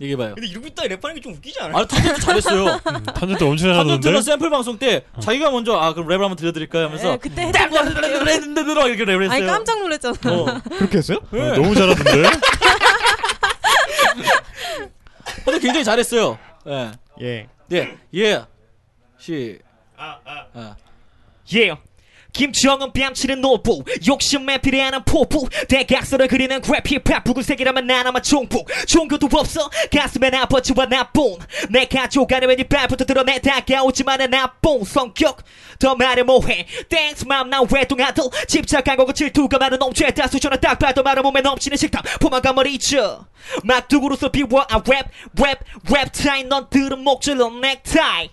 [0.02, 0.34] 얘기해봐요.
[0.34, 1.76] 근데 이러고 있다 랩하는 게 좀 웃기지 않아요?
[1.76, 2.64] 아, 탄젠트 잘했어요.
[2.66, 3.92] 음, 탄젠트 엄청 잘하던데.
[3.94, 7.70] 탄젠트는 샘플 방송 때 자기가 먼저 아 그럼 랩을 한번 들려드릴까요 하면서 예, 그때 했던
[7.70, 8.88] 거 같아요.
[8.88, 9.30] 이렇게 랩을 했어요.
[9.30, 10.14] 아니 깜짝 놀랐잖아.
[10.26, 10.60] 어.
[10.78, 11.18] 그렇게 했어요?
[11.30, 11.40] 네.
[11.50, 12.22] 어, 너무 잘하던데.
[15.44, 16.38] 근데 굉장히 잘했어요.
[16.68, 16.92] 예.
[17.20, 17.48] 예.
[17.72, 17.96] 예.
[18.14, 18.44] 예.
[19.18, 19.58] 시.
[19.96, 20.18] 아,
[20.54, 20.76] 아.
[21.52, 21.80] Yeah.
[22.32, 25.48] 김정은 뺨치는 노부 욕심에 비례하는 포부.
[25.68, 28.66] 대각선을 그리는 힙합 붉은색이라면 나나마 종북.
[28.86, 31.36] 종교도 없어 가슴에 나버치와 나쁜
[31.70, 35.42] 내 가족 아니면 이 발부터 드러내 다가오지만은 나쁜 성격
[35.78, 36.66] 더 말해 뭐해?
[36.88, 38.24] 땡스 맘 난 외동아들.
[38.48, 40.10] 집착한 거고 질투가 많은 놈죄.
[40.12, 42.02] 다수 저는 딱 봐도 마른 몸에 넘치는 식탐.
[42.20, 43.26] 포만감 머리죠
[43.64, 44.64] 막두구로서 비워?
[44.70, 45.04] 아 랩,
[45.36, 45.58] 랩,
[45.90, 46.48] 랩 타임.
[46.48, 48.30] 넌 들은 목줄로 넥타이.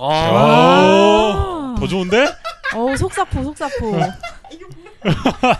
[0.00, 2.26] 아, 더 좋은데?
[2.74, 4.00] 어우 속사포 속사포.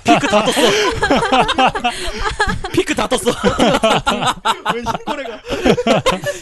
[0.04, 0.52] 피크 다 떴어.
[2.72, 3.20] 피크 다 떴어.
[4.74, 5.40] 왜 흰고래가?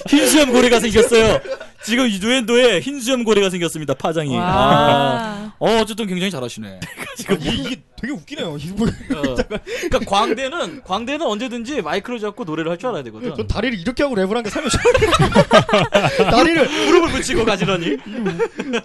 [0.09, 1.41] 흰수염 고래가 생겼어요.
[1.85, 3.93] 지금 유엔도에 흰수염 고래가 생겼습니다.
[3.95, 4.37] 파장이.
[4.39, 4.43] 아.
[4.43, 5.53] 와.
[5.59, 6.81] 어, 어쨌든 굉장히 잘하시네.
[7.17, 8.57] 지금 이, 이게 되게 웃기네요.
[8.57, 8.91] 흰고래.
[9.15, 9.23] 어.
[9.35, 13.35] 그러니까 광대는 광대는 언제든지 마이크를 잡고 노래를 할 줄 알아야 되거든.
[13.35, 16.31] 전 다리를 이렇게 하고 랩을 한 게 살면 처음이에요.
[16.31, 17.97] 다리를 무릎을 붙이고 가지런히.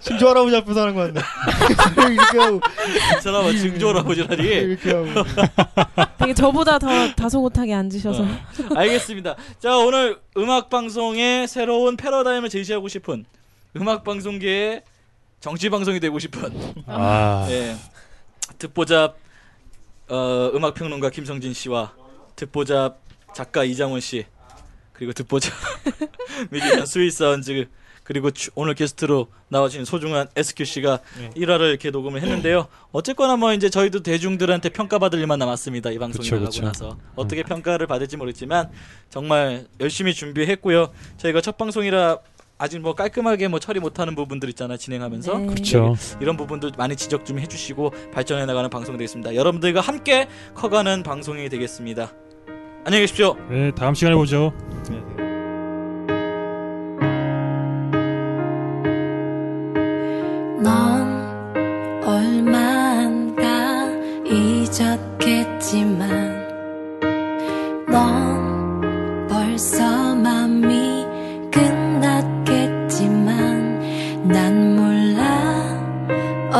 [0.00, 1.20] 신조 할아버지 앞에서 하는 거 같네.
[2.14, 4.42] 이렇게 하고 이 사람은 증조라고지라니.
[4.42, 5.06] 이렇게 하고.
[6.18, 8.22] 되게 저보다 더 다소곳하게 앉으셔서.
[8.22, 8.28] 어.
[8.76, 9.36] 알겠습니다.
[9.58, 13.24] 자 오늘 음악 방송의 새로운 패러다임을 제시하고 싶은
[13.76, 14.82] 음악 방송계의
[15.40, 16.52] 정치 방송이 되고 싶은
[16.86, 17.74] 아, 예.
[18.72, 19.16] 듣보잡
[20.08, 21.94] 어, 음악 평론가 김성진 씨와
[22.36, 22.98] 듣보잡
[23.34, 24.26] 작가 이장원 씨
[24.92, 25.52] 그리고 듣보잡
[26.50, 27.68] 뮤지션 스윗사운즈
[28.04, 31.30] 그리고 추- 오늘 게스트로 나와주신 소중한 SQ 씨가 네.
[31.36, 32.66] 1화를 이렇게 녹음을 했는데요.
[32.90, 35.90] 어쨌거나 뭐 이제 저희도 대중들한테 평가받을 일만 남았습니다.
[35.90, 36.64] 이 방송이 그쵸, 나가고 그쵸.
[36.64, 38.70] 나서 어떻게 평가를 받을지 모르겠지만
[39.08, 40.92] 정말 열심히 준비했고요.
[41.18, 42.18] 저희가 첫 방송이라
[42.62, 44.78] 아직 뭐 깔끔하게 뭐 처리 못하는 부분들 있잖아요.
[44.78, 45.46] 진행하면서 네.
[45.46, 45.96] 그렇죠.
[46.20, 49.34] 이런 부분도 많이 지적 좀 해주시고 발전해 나가는 방송 되겠습니다.
[49.34, 52.12] 여러분들과 함께 커가는 방송이 되겠습니다.
[52.84, 53.34] 안녕히 계십시오.
[53.50, 54.52] 네, 다음 시간에 보죠.
[60.62, 63.44] 넌 얼마인가
[64.24, 66.08] 잊었겠지만
[67.88, 70.01] 넌 벌써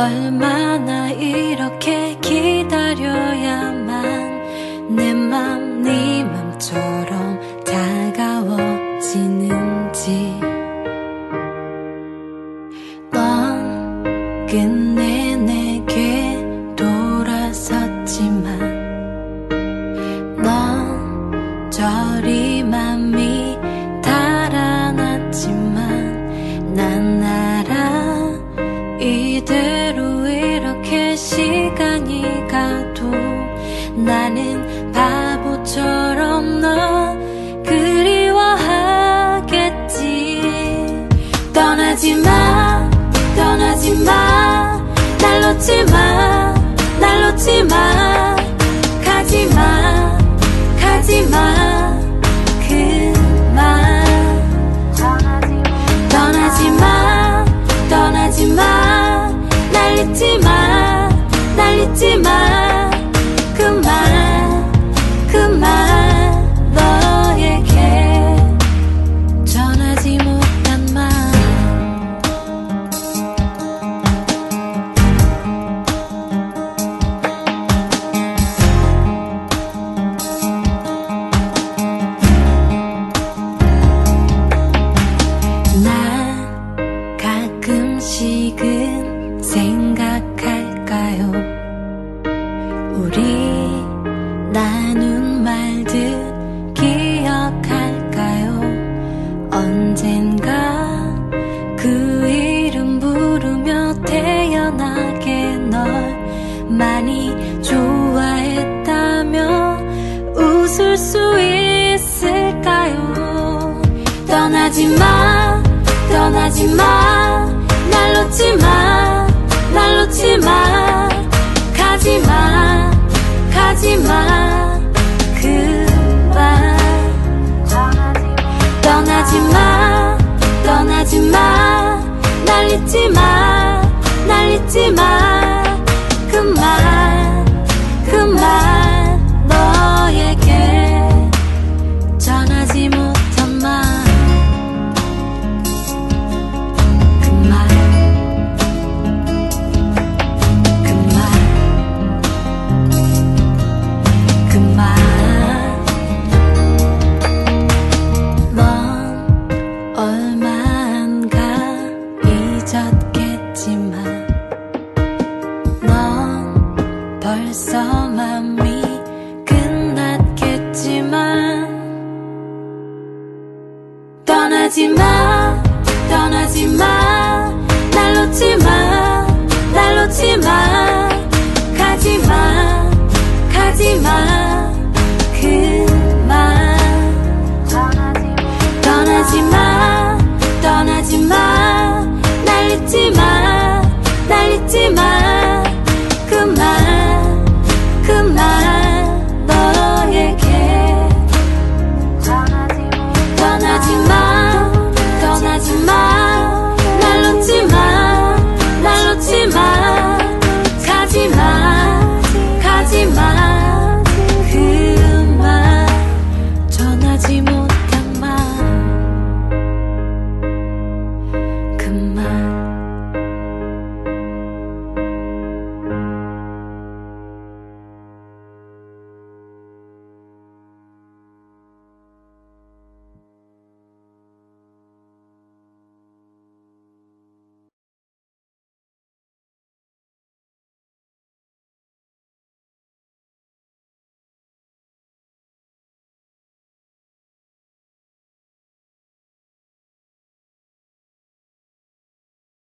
[0.03, 3.93] 얼마나 이렇게 기다려야만
[4.95, 9.13] 내 맘 네 맘처럼 다가워지는지
[34.05, 37.17] 나는 바보처럼 너
[37.63, 38.71] 그리워하겠지.
[41.53, 42.63] 떠나지 마
[43.35, 44.81] 떠나지 마,
[45.19, 46.53] 날 놓지 마,
[46.99, 48.35] 날 놓지 마,
[49.03, 50.17] 가지 마,
[50.79, 51.99] 가지 마,
[52.67, 54.03] 그만.
[56.09, 57.45] 떠나지 마,
[57.89, 59.31] 떠나지 마,
[59.71, 60.62] 날 잊지 마,